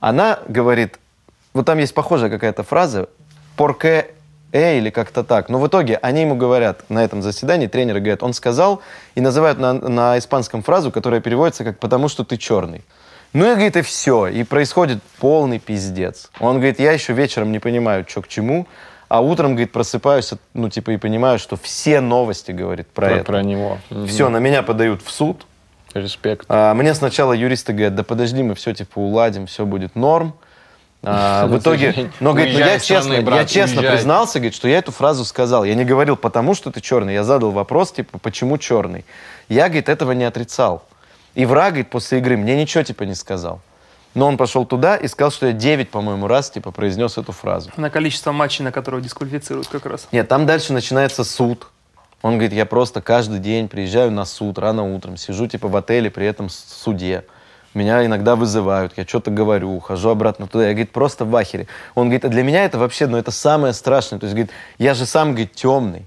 [0.00, 0.98] Она говорит,
[1.54, 3.08] вот там есть похожая какая-то фраза
[3.56, 4.08] «порке
[4.56, 5.48] э» или как-то так.
[5.48, 8.80] Но в итоге они ему говорят на этом заседании, тренеры говорят, он сказал,
[9.14, 12.82] и называют на, на испанском фразу, которая переводится как «потому что ты черный».
[13.32, 14.28] Ну и, говорит, и все.
[14.28, 16.30] И происходит полный пиздец.
[16.40, 18.66] Он говорит, я еще вечером не понимаю, что к чему,
[19.08, 23.24] а утром, говорит, просыпаюсь, ну, типа, и понимаю, что все новости, говорит, про, про, это.
[23.24, 23.78] про него.
[24.06, 25.46] Все, на меня подают в суд.
[25.94, 26.46] Респект.
[26.48, 30.34] А, мне сначала юристы говорят, да подожди, мы все, типа, уладим, все будет норм.
[31.08, 33.96] А, в итоге, но, говорит, ну, я честно, я брат, честно уезжай.
[33.96, 35.62] признался, говорит, что я эту фразу сказал.
[35.62, 37.14] Я не говорил, потому что ты черный.
[37.14, 39.04] Я задал вопрос, типа, почему черный.
[39.48, 40.84] Я, говорит, этого не отрицал.
[41.36, 43.60] И враг, говорит, после игры мне ничего, типа, не сказал.
[44.14, 47.70] Но он пошел туда и сказал, что я 9, по-моему, раз, типа, произнес эту фразу.
[47.76, 50.08] На количество матчей, на которые дисквалифицируют как раз.
[50.10, 51.68] Нет, там дальше начинается суд.
[52.22, 56.10] Он говорит, я просто каждый день приезжаю на суд рано утром, сижу типа в отеле,
[56.10, 57.24] при этом в суде.
[57.76, 60.64] Меня иногда вызывают, я что-то говорю, ухожу обратно туда.
[60.64, 61.66] Я, говорит, просто в ахере.
[61.94, 64.18] Он говорит, а для меня это вообще, ну это самое страшное.
[64.18, 66.06] То есть, говорит, я же сам, говорит, темный.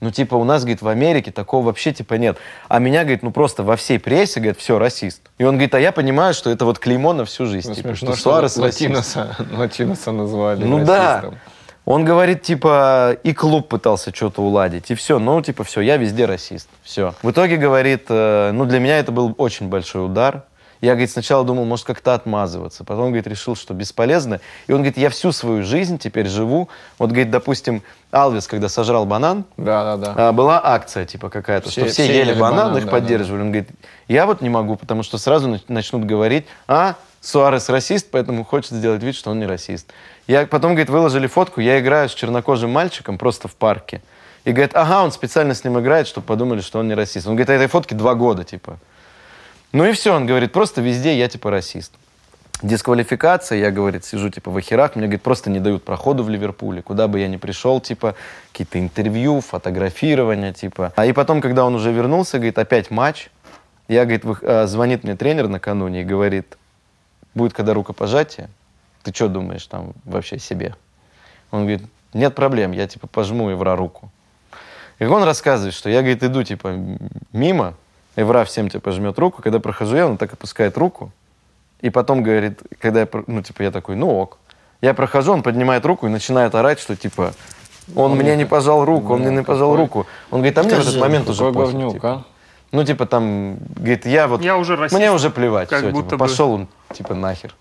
[0.00, 2.36] Ну, типа, у нас, говорит, в Америке такого вообще, типа, нет.
[2.68, 5.22] А меня, говорит, ну, просто во всей прессе, говорит, все, расист.
[5.38, 7.70] И он говорит, а я понимаю, что это вот клеймо на всю жизнь.
[7.70, 8.80] Ну, типа, смешно, что Суарес расист.
[8.82, 11.14] латиноса, латиноса назвали Ну да.
[11.14, 11.38] расистом.
[11.86, 15.18] Он говорит, типа, и клуб пытался что-то уладить, и все.
[15.18, 16.68] Ну, типа, все, я везде расист.
[16.82, 17.14] Все.
[17.22, 20.44] В итоге, говорит, э, ну, для меня это был очень большой удар.
[20.80, 22.84] Я, говорит, сначала думал, может, как-то отмазываться.
[22.84, 24.40] Потом, говорит, решил, что бесполезно.
[24.66, 26.68] И он говорит, я всю свою жизнь теперь живу.
[26.98, 30.28] Вот, говорит, допустим, Алвис, когда сожрал банан, Да, да, да.
[30.28, 32.90] а, была акция, типа, какая-то, Все- что все, все ели, ели банан, банан, их да,
[32.90, 33.40] поддерживали.
[33.42, 33.70] Он говорит,
[34.08, 38.70] я вот не могу, потому что сразу нач- начнут говорить, а, Суарес расист, поэтому хочет
[38.70, 39.90] сделать вид, что он не расист.
[40.28, 44.00] Я потом, говорит, выложили фотку, я играю с чернокожим мальчиком просто в парке.
[44.44, 47.26] И говорит, ага, он специально с ним играет, чтобы подумали, что он не расист.
[47.26, 48.78] Он говорит, а этой фотке два года, типа.
[49.76, 51.92] Ну и все, он говорит, просто везде я, типа, расист.
[52.62, 56.80] Дисквалификация, я, говорит, сижу, типа, в охерах, мне, говорит, просто не дают проходу в Ливерпуле,
[56.80, 58.14] куда бы я ни пришел, типа,
[58.52, 60.94] какие-то интервью, фотографирование, типа.
[60.96, 63.28] А и потом, когда он уже вернулся, говорит, опять матч,
[63.86, 66.56] я, говорит, вых- э, звонит мне тренер накануне и говорит,
[67.34, 68.48] будет когда рукопожатие,
[69.02, 70.74] ты что думаешь там вообще себе?
[71.50, 71.82] Он говорит,
[72.14, 74.10] нет проблем, я, типа, пожму Евра руку.
[75.00, 76.74] И он рассказывает, что я, говорит, иду, типа,
[77.34, 77.74] мимо,
[78.16, 81.10] Евра всем, типа, жмет руку, когда прохожу я, он так опускает руку,
[81.80, 84.38] и потом говорит, когда я, ну, типа, я такой, ну ок.
[84.80, 87.32] Я прохожу, он поднимает руку и начинает орать, что, типа,
[87.94, 90.06] он мне не пожал руку, он мне не пожал какой- руку.
[90.30, 92.08] Он говорит, а мне в этот момент уже пофиг, говнюк, типа.
[92.08, 92.22] а?
[92.72, 94.42] Ну, типа, там, говорит, я вот...
[94.42, 94.98] Я уже расист.
[94.98, 96.28] Мне уже плевать, Как все, будто типа, бы.
[96.28, 97.54] пошел он, типа, нахер.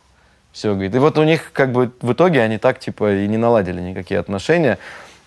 [0.51, 0.95] Все, говорит.
[0.95, 4.19] И вот у них, как бы, в итоге они так, типа, и не наладили никакие
[4.19, 4.77] отношения.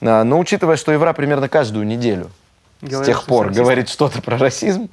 [0.00, 2.30] А, Но учитывая, что Евра примерно каждую неделю
[2.80, 3.60] Говорят, с тех пор расист.
[3.60, 4.88] говорит что-то про расизм,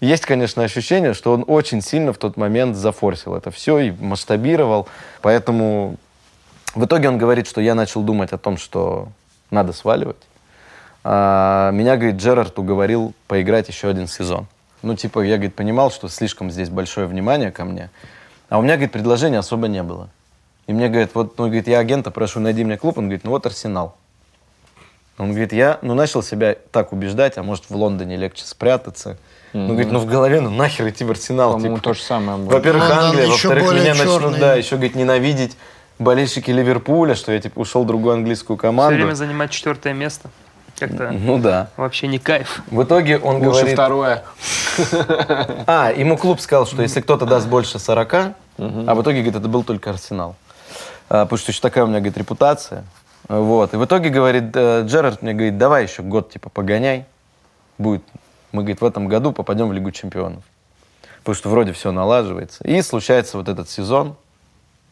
[0.00, 4.88] есть, конечно, ощущение, что он очень сильно в тот момент зафорсил это все и масштабировал.
[5.22, 5.96] Поэтому
[6.74, 9.08] в итоге он говорит, что я начал думать о том, что
[9.50, 10.16] надо сваливать.
[11.02, 14.46] А меня, говорит, Джерард уговорил поиграть еще один сезон.
[14.82, 17.90] Ну, типа, я, говорит, понимал, что слишком здесь большое внимание ко мне.
[18.48, 20.08] А у меня, говорит, предложения особо не было.
[20.66, 22.98] И мне говорит, вот, ну, говорит, я агента прошу, найди мне клуб.
[22.98, 23.96] Он говорит, ну вот Арсенал.
[25.18, 29.18] Он говорит, я, ну, начал себя так убеждать, а может, в Лондоне легче спрятаться.
[29.52, 31.52] Ну, говорит, ну, в голове, ну, нахер идти в Арсенал.
[31.54, 31.88] По-моему, типа.
[31.90, 32.50] то же самое было.
[32.50, 34.38] Во-первых, Англия, во-вторых, меня начнут, черный.
[34.38, 35.56] да, еще, говорит, ненавидеть.
[35.98, 38.94] болельщики Ливерпуля, что я типа ушел в другую английскую Все команду.
[38.94, 40.30] время занимать четвертое место.
[40.78, 41.70] Как-то Ну да.
[41.76, 42.62] вообще не кайф.
[42.70, 43.72] В итоге он Лучше говорит...
[43.72, 44.22] второе.
[45.66, 49.48] А, ему клуб сказал, что если кто-то даст больше 40, а в итоге, говорит, это
[49.48, 50.36] был только Арсенал.
[51.08, 52.84] А, потому что еще такая у меня, говорит, репутация.
[53.28, 53.74] Вот.
[53.74, 57.04] И в итоге, говорит, э, Джерард мне говорит, давай еще год, типа, погоняй.
[57.76, 58.02] Будет.
[58.52, 60.42] Мы, говорит, в этом году попадем в Лигу чемпионов.
[61.18, 62.64] Потому что вроде все налаживается.
[62.64, 64.16] И случается вот этот сезон,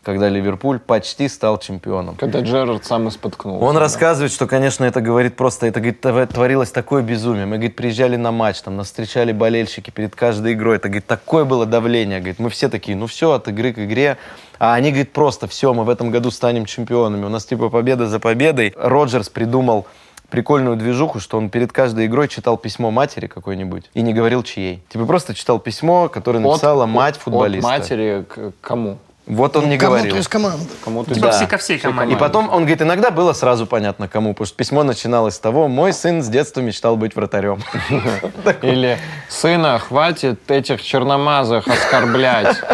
[0.06, 2.14] когда Ливерпуль почти стал чемпионом.
[2.14, 3.64] Когда Джерард сам и споткнулся.
[3.64, 3.80] Он да.
[3.80, 7.44] рассказывает, что, конечно, это говорит просто, это говорит, тв- творилось такое безумие.
[7.44, 10.76] Мы, говорит, приезжали на матч, там нас встречали болельщики перед каждой игрой.
[10.76, 12.20] Это, говорит, такое было давление.
[12.20, 14.16] Говорит, мы все такие, ну все, от игры к игре.
[14.60, 17.24] А они, говорит, просто все, мы в этом году станем чемпионами.
[17.24, 18.74] У нас типа победа за победой.
[18.76, 19.88] Роджерс придумал
[20.30, 24.84] прикольную движуху, что он перед каждой игрой читал письмо матери какой-нибудь и не говорил чьей.
[24.88, 27.68] Типа просто читал письмо, которое написала мать футболиста.
[27.68, 28.98] От матери к кому?
[29.26, 30.16] Вот он не Кому-то говорил.
[30.18, 30.64] из команды.
[30.84, 31.32] Кому-то Типа Да.
[31.32, 32.14] все ко всей команде.
[32.14, 35.66] И потом, он говорит, иногда было сразу понятно, кому, потому что письмо начиналось с того,
[35.66, 37.60] мой сын с детства мечтал быть вратарем.
[38.62, 38.98] Или
[39.28, 42.56] сына, хватит этих черномазых оскорблять.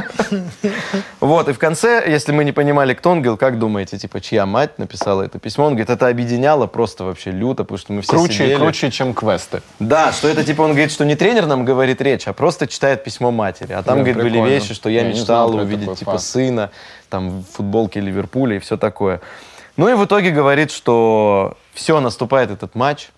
[1.21, 4.45] Вот, и в конце, если мы не понимали, кто он, говорил, как думаете, типа, чья
[4.47, 8.13] мать написала это письмо, он говорит, это объединяло просто вообще люто, потому что мы все
[8.13, 8.55] Круче, сидели.
[8.57, 9.63] круче, чем квесты.
[9.79, 13.05] Да, что это, типа, он говорит, что не тренер нам говорит речь, а просто читает
[13.05, 13.73] письмо матери.
[13.73, 16.25] А там, говорит, были вещи, что я, мечтал увидеть, типа, факт.
[16.43, 16.71] Сына,
[17.09, 19.21] там, в футболке Ливерпуля и все такое.
[19.77, 23.11] Ну и в итоге говорит, что все, наступает этот матч.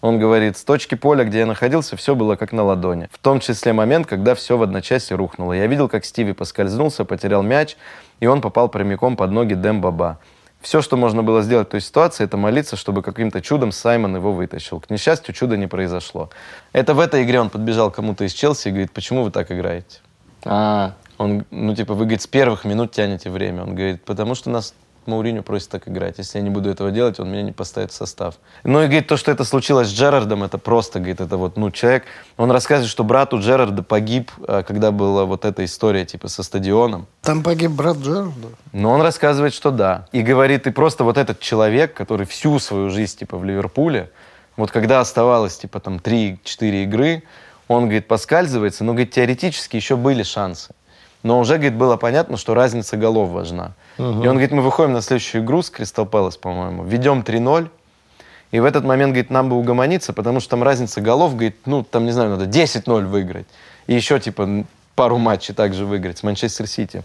[0.00, 3.08] Он говорит, с точки поля, где я находился, все было как на ладони.
[3.10, 5.54] В том числе момент, когда все в одночасье рухнуло.
[5.54, 7.76] Я видел, как Стиви поскользнулся, потерял мяч,
[8.20, 10.18] и он попал прямиком под ноги Дэм Баба.
[10.60, 14.32] Все, что можно было сделать в той ситуации, это молиться, чтобы каким-то чудом Саймон его
[14.32, 14.80] вытащил.
[14.80, 16.30] К несчастью, чуда не произошло.
[16.72, 19.98] Это в этой игре он подбежал кому-то из Челси и говорит, почему вы так играете?
[20.44, 23.64] А, Он, ну, типа, вы, говорит, с первых минут тянете время.
[23.64, 24.74] Он говорит, потому что нас
[25.08, 26.18] Мауриню просит так играть.
[26.18, 28.36] Если я не буду этого делать, он меня не поставит в состав.
[28.62, 31.70] Ну и говорит, то, что это случилось с Джерардом, это просто, говорит, это вот, ну,
[31.70, 32.04] человек...
[32.36, 36.42] Он рассказывает, что брат у Джерарда погиб, а, когда была вот эта история, типа, со
[36.42, 37.06] стадионом.
[37.22, 38.48] Там погиб брат Джерарда.
[38.72, 40.06] Но он рассказывает, что да.
[40.12, 44.10] И говорит, и просто вот этот человек, который всю свою жизнь, типа, в Ливерпуле,
[44.56, 47.22] вот когда оставалось, типа, там, 3-4 игры,
[47.66, 50.74] он, говорит, поскальзывается, но, говорит, теоретически еще были шансы.
[51.22, 53.72] Но уже, говорит, было понятно, что разница голов важна.
[53.98, 57.68] И он говорит, мы выходим на следующую игру с Кристал Пэлас, по-моему, ведем 3-0,
[58.50, 61.82] и в этот момент, говорит, нам бы угомониться, потому что там разница голов, говорит, ну,
[61.82, 63.46] там, не знаю, надо 10-0 выиграть.
[63.86, 64.64] И еще, типа,
[64.94, 67.02] пару матчей также выиграть с Манчестер Сити.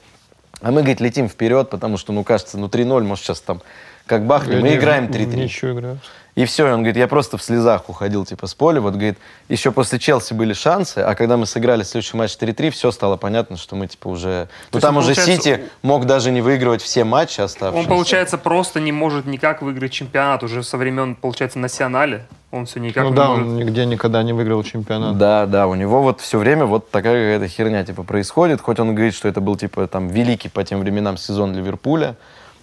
[0.62, 3.62] А мы, говорит, летим вперед, потому что, ну, кажется, ну, 3-0, может, сейчас там
[4.06, 5.36] как бахнем, мы играем 3-3.
[5.36, 6.00] Ничего играют.
[6.36, 8.82] И все, и он говорит, я просто в слезах уходил, типа, с поля.
[8.82, 12.90] Вот, говорит, еще после Челси были шансы, а когда мы сыграли следующий матч 3-3, все
[12.90, 14.48] стало понятно, что мы, типа, уже...
[14.72, 17.80] Ну, есть там он, уже получается, Сити мог даже не выигрывать все матчи оставшиеся.
[17.80, 22.26] Он, получается, просто не может никак выиграть чемпионат уже со времен, получается, национале.
[22.50, 23.48] Он все никак Ну не да, может.
[23.48, 25.18] он нигде никогда не выиграл чемпионат.
[25.18, 28.62] Да, да, у него вот все время вот такая какая-то херня типа происходит.
[28.62, 32.16] Хоть он говорит, что это был типа там великий по тем временам сезон Ливерпуля,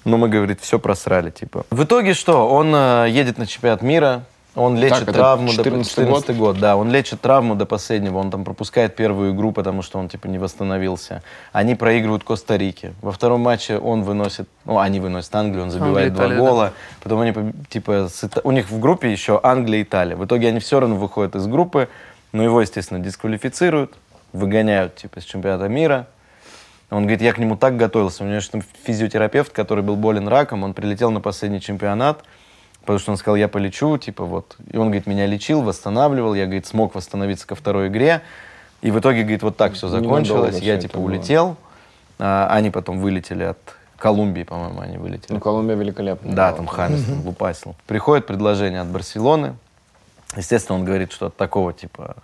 [0.04, 1.64] но мы, говорит, все просрали типа.
[1.70, 2.48] В итоге что?
[2.48, 4.24] Он э, едет на чемпионат мира,
[4.56, 8.30] он лечит это травму до 14-й 14 год, да, он лечит травму до последнего, он
[8.32, 11.22] там пропускает первую игру, потому что он типа не восстановился.
[11.52, 12.92] Они проигрывают Коста-Рике.
[13.00, 16.50] Во втором матче он выносит, ну они выносят Англию, он забивает Англия, два Италия, да.
[16.50, 16.72] гола,
[17.02, 20.16] потом они типа с у них в группе еще Англия и Италия.
[20.16, 21.88] В итоге они все равно выходят из группы,
[22.32, 23.94] но его, естественно, дисквалифицируют,
[24.32, 26.08] выгоняют типа с чемпионата мира.
[26.90, 28.24] Он говорит, я к нему так готовился.
[28.24, 32.24] У него есть там физиотерапевт, который был болен раком, он прилетел на последний чемпионат,
[32.80, 34.56] потому что он сказал, я полечу, типа вот.
[34.70, 38.22] И он, говорит, меня лечил, восстанавливал, я, говорит, смог восстановиться ко второй игре.
[38.82, 40.58] И в итоге, говорит, вот так все закончилось.
[40.58, 41.56] Я, типа, улетел.
[42.18, 43.58] А, они потом вылетели от
[43.96, 45.32] Колумбии, по-моему, они вылетели.
[45.32, 46.34] Ну, Колумбия великолепная.
[46.34, 47.76] Да, там Хамис там лупасил.
[47.86, 49.54] Приходит предложение от Барселоны.
[50.36, 52.16] Естественно, он говорит, что от такого типа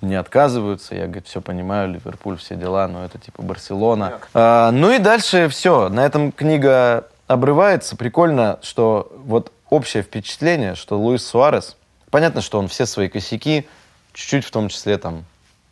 [0.00, 0.94] не отказываются.
[0.94, 4.20] Я, говорит, все понимаю, Ливерпуль, все дела, но это типа Барселона.
[4.34, 5.88] А, ну и дальше все.
[5.88, 7.96] На этом книга обрывается.
[7.96, 11.76] Прикольно, что вот общее впечатление, что Луис Суарес,
[12.10, 13.68] понятно, что он все свои косяки,
[14.12, 15.24] чуть-чуть в том числе там,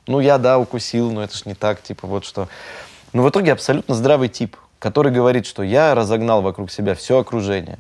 [0.07, 2.49] ну я, да, укусил, но это ж не так, типа вот что.
[3.13, 7.79] Но в итоге абсолютно здравый тип, который говорит, что я разогнал вокруг себя все окружение.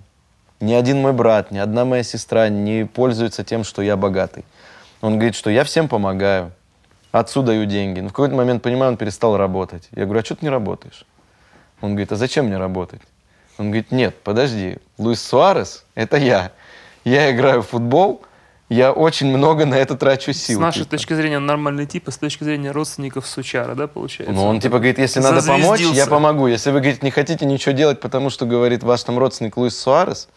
[0.61, 4.45] Ни один мой брат, ни одна моя сестра не пользуется тем, что я богатый.
[5.01, 6.53] Он говорит, что я всем помогаю,
[7.13, 8.01] отцу даю деньги.
[8.01, 9.89] Но в какой-то момент, понимаю, он перестал работать.
[9.95, 11.05] Я говорю, а что ты не работаешь?
[11.81, 13.01] Он говорит, а зачем мне работать?
[13.59, 16.53] Он говорит, нет, подожди, Луис Суарес– это я.
[17.05, 18.23] Я играю в футбол,
[18.69, 20.61] я очень много на это трачу С сил.
[20.61, 20.91] нашей типа.
[20.91, 24.35] точки зрения он нормальный тип, а с точки зрения родственников Сучара, да, получается?
[24.35, 26.47] Ну, он типа говорит, если надо помочь, я помогу.
[26.49, 30.29] Если вы, говорит, не хотите ничего делать, потому что, говорит, ваш там родственник Луис Суарес,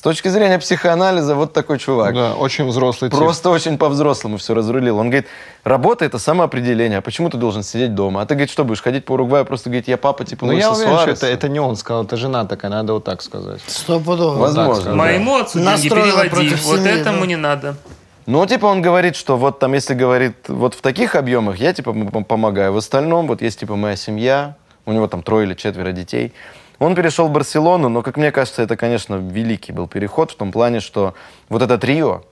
[0.00, 2.14] с точки зрения психоанализа, вот такой чувак.
[2.14, 3.18] Да, очень взрослый тип.
[3.18, 4.96] Просто очень по-взрослому все разрулил.
[4.96, 5.28] Он говорит,
[5.62, 8.22] работа это самоопределение, а почему ты должен сидеть дома?
[8.22, 10.72] А ты, говорит, что будешь ходить по Уругваю, просто говорит, я папа типа Ну, я
[10.72, 13.60] уверен, что это, это не он сказал, это жена такая, надо вот так сказать.
[13.66, 14.38] Стопудово.
[14.38, 14.94] Возможно.
[14.94, 17.26] Моему отцу деньги Настроена переводи, против вот семьи, этому да.
[17.26, 17.76] не надо.
[18.24, 21.90] Ну, типа он говорит, что вот там, если говорит, вот в таких объемах я, типа,
[21.90, 22.72] м- помогаю.
[22.72, 26.32] В остальном, вот есть, типа, моя семья, у него там трое или четверо детей.
[26.80, 30.50] Он перешел в Барселону, но, как мне кажется, это, конечно, великий был переход в том
[30.50, 31.14] плане, что
[31.50, 32.22] вот это трио,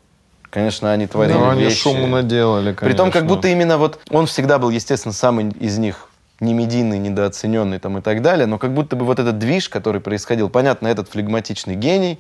[0.49, 1.83] конечно, они творили Ну, они вещи.
[1.83, 2.87] шуму наделали, конечно.
[2.87, 6.09] При том, как будто именно вот он всегда был, естественно, самый из них
[6.41, 10.01] не медийный, недооцененный там и так далее, но как будто бы вот этот движ, который
[10.01, 12.19] происходил, понятно, этот флегматичный гений,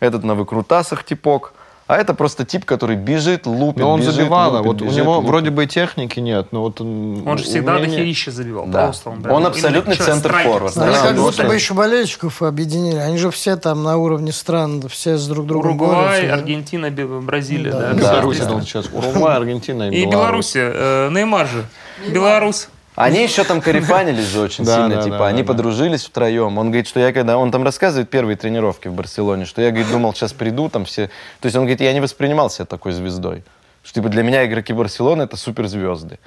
[0.00, 1.54] этот на выкрутасах типок,
[1.88, 4.98] а это просто тип, который бежит, лупит, Но он бежит, забивал, лупит, вот у бежит,
[4.98, 5.28] него лупит.
[5.28, 7.26] вроде бы и техники нет, но вот он...
[7.26, 8.66] Он же всегда умение- дохерища забивал.
[8.66, 8.84] Да.
[8.84, 10.70] Просто он, прям Он именно абсолютный человек, центр-форвард.
[10.70, 10.92] страйкер.
[10.92, 11.48] Они Да, как да, будто да.
[11.48, 12.98] бы еще болельщиков объединили.
[12.98, 16.34] Они же все там на уровне стран, все с друг другом Уругвай, борются, да?
[16.34, 17.72] Аргентина, Бразилия.
[17.72, 17.78] Да.
[17.80, 17.98] Да, Да.
[18.12, 18.86] Беларусь сейчас.
[18.92, 20.54] Уругвай, Аргентина и, И Беларусь.
[20.54, 20.74] Беларусь.
[20.76, 21.64] э, Неймар же.
[22.12, 22.68] Беларусь.
[22.98, 26.58] Они еще там карифанились же очень сильно, типа, они подружились втроем.
[26.58, 27.38] Он говорит, что я когда...
[27.38, 31.06] Он там рассказывает первые тренировки в Барселоне, что я, говорит, думал, сейчас приду, там все...
[31.40, 33.44] То есть он говорит, я не воспринимал себя такой звездой.
[33.84, 36.18] Что, типа, для меня игроки Барселоны— это суперзвезды.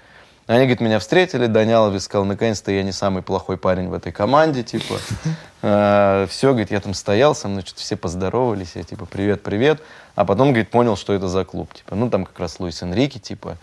[0.47, 4.63] Они, говорит, меня встретили, Данялов сказал, наконец-то я не самый плохой парень в этой команде,
[4.63, 4.95] типа.
[6.29, 9.81] Все, говорит, я там стоял, со мной что-то все поздоровались, я типа, привет, привет.
[10.15, 11.73] А потом, говорит, понял, что это за клуб.
[11.73, 13.57] Типа, ну, там как раз Луис Энрике, типа.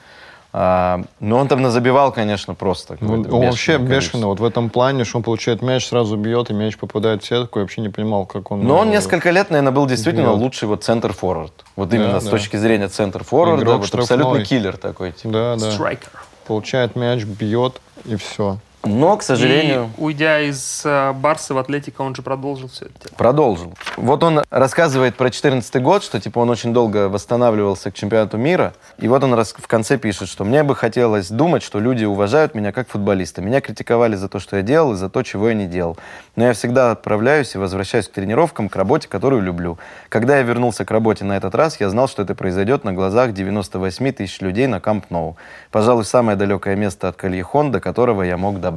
[0.51, 2.97] А, но он там назабивал, конечно, просто.
[3.01, 3.95] Ну, он вообще количество.
[3.95, 7.27] бешеный вот в этом плане, что он получает мяч, сразу бьет, и мяч попадает в
[7.27, 7.59] сетку.
[7.59, 8.65] Я вообще не понимал, как он...
[8.65, 10.39] Но он э, несколько лет, наверное, был действительно Бьет.
[10.39, 11.53] лучший вот центр-форвард.
[11.77, 12.31] Вот Да, именно с да.
[12.31, 14.17] точки зрения центр-форварда, вот штрафной.
[14.17, 15.13] абсолютно киллер такой.
[15.13, 15.33] типа.
[15.33, 15.71] Да, да.
[15.71, 16.11] Страйкер.
[16.47, 18.57] Получает мяч, бьет, и все.
[18.85, 23.15] Но, к сожалению, И уйдя из э, Барса в Атлетико, он же продолжил все это.
[23.17, 23.75] продолжил.
[23.97, 28.73] Вот он рассказывает про 2014 год, что типа он очень долго восстанавливался к чемпионату мира.
[28.99, 32.73] И вот он в конце пишет, что мне бы хотелось думать, что люди уважают меня
[32.73, 33.43] как футболиста.
[33.43, 35.99] Меня критиковали за то, что я делал, и за то, чего я не делал.
[36.37, 39.79] Но я всегда отправляюсь и возвращаюсь к тренировкам, к работе, которую люблю.
[40.09, 43.33] Когда я вернулся к работе на этот раз, я знал, что это произойдет на глазах
[43.35, 45.37] 98 тысяч людей на Камп Ноу.
[45.73, 48.68] Пожалуй, самое далекое место от Кальехон, до которого я мог добраться.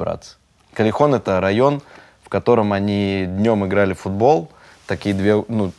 [0.74, 1.82] Кальехон— это район,
[2.22, 4.48] в котором они днем играли в футбол.
[4.86, 5.72] Такие две, ну,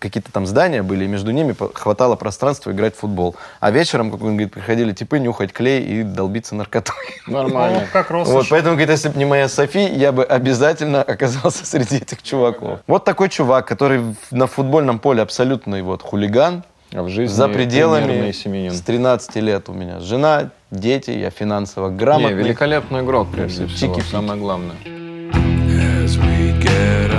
[0.00, 3.36] какие-то там здания были, и между ними хватало пространства играть в футбол.
[3.60, 6.94] А вечером, как он говорит, приходили типы нюхать клей и долбиться наркотой.
[7.26, 7.80] Нормально.
[7.80, 8.28] Ну, как раз.
[8.28, 12.80] Вот, поэтому, говорит, если бы не моя Софи, я бы обязательно оказался среди этих чуваков.
[12.86, 16.64] Вот такой чувак, который на футбольном поле абсолютный вот хулиган,
[16.96, 18.30] А в жизни за пределами
[18.70, 22.32] с 13 лет у меня жена, дети, я финансово Не, грамотный.
[22.32, 24.10] великолепный игрок, прежде всего, Чики-пики.
[24.10, 24.76] самое главное.
[24.84, 27.10] As we get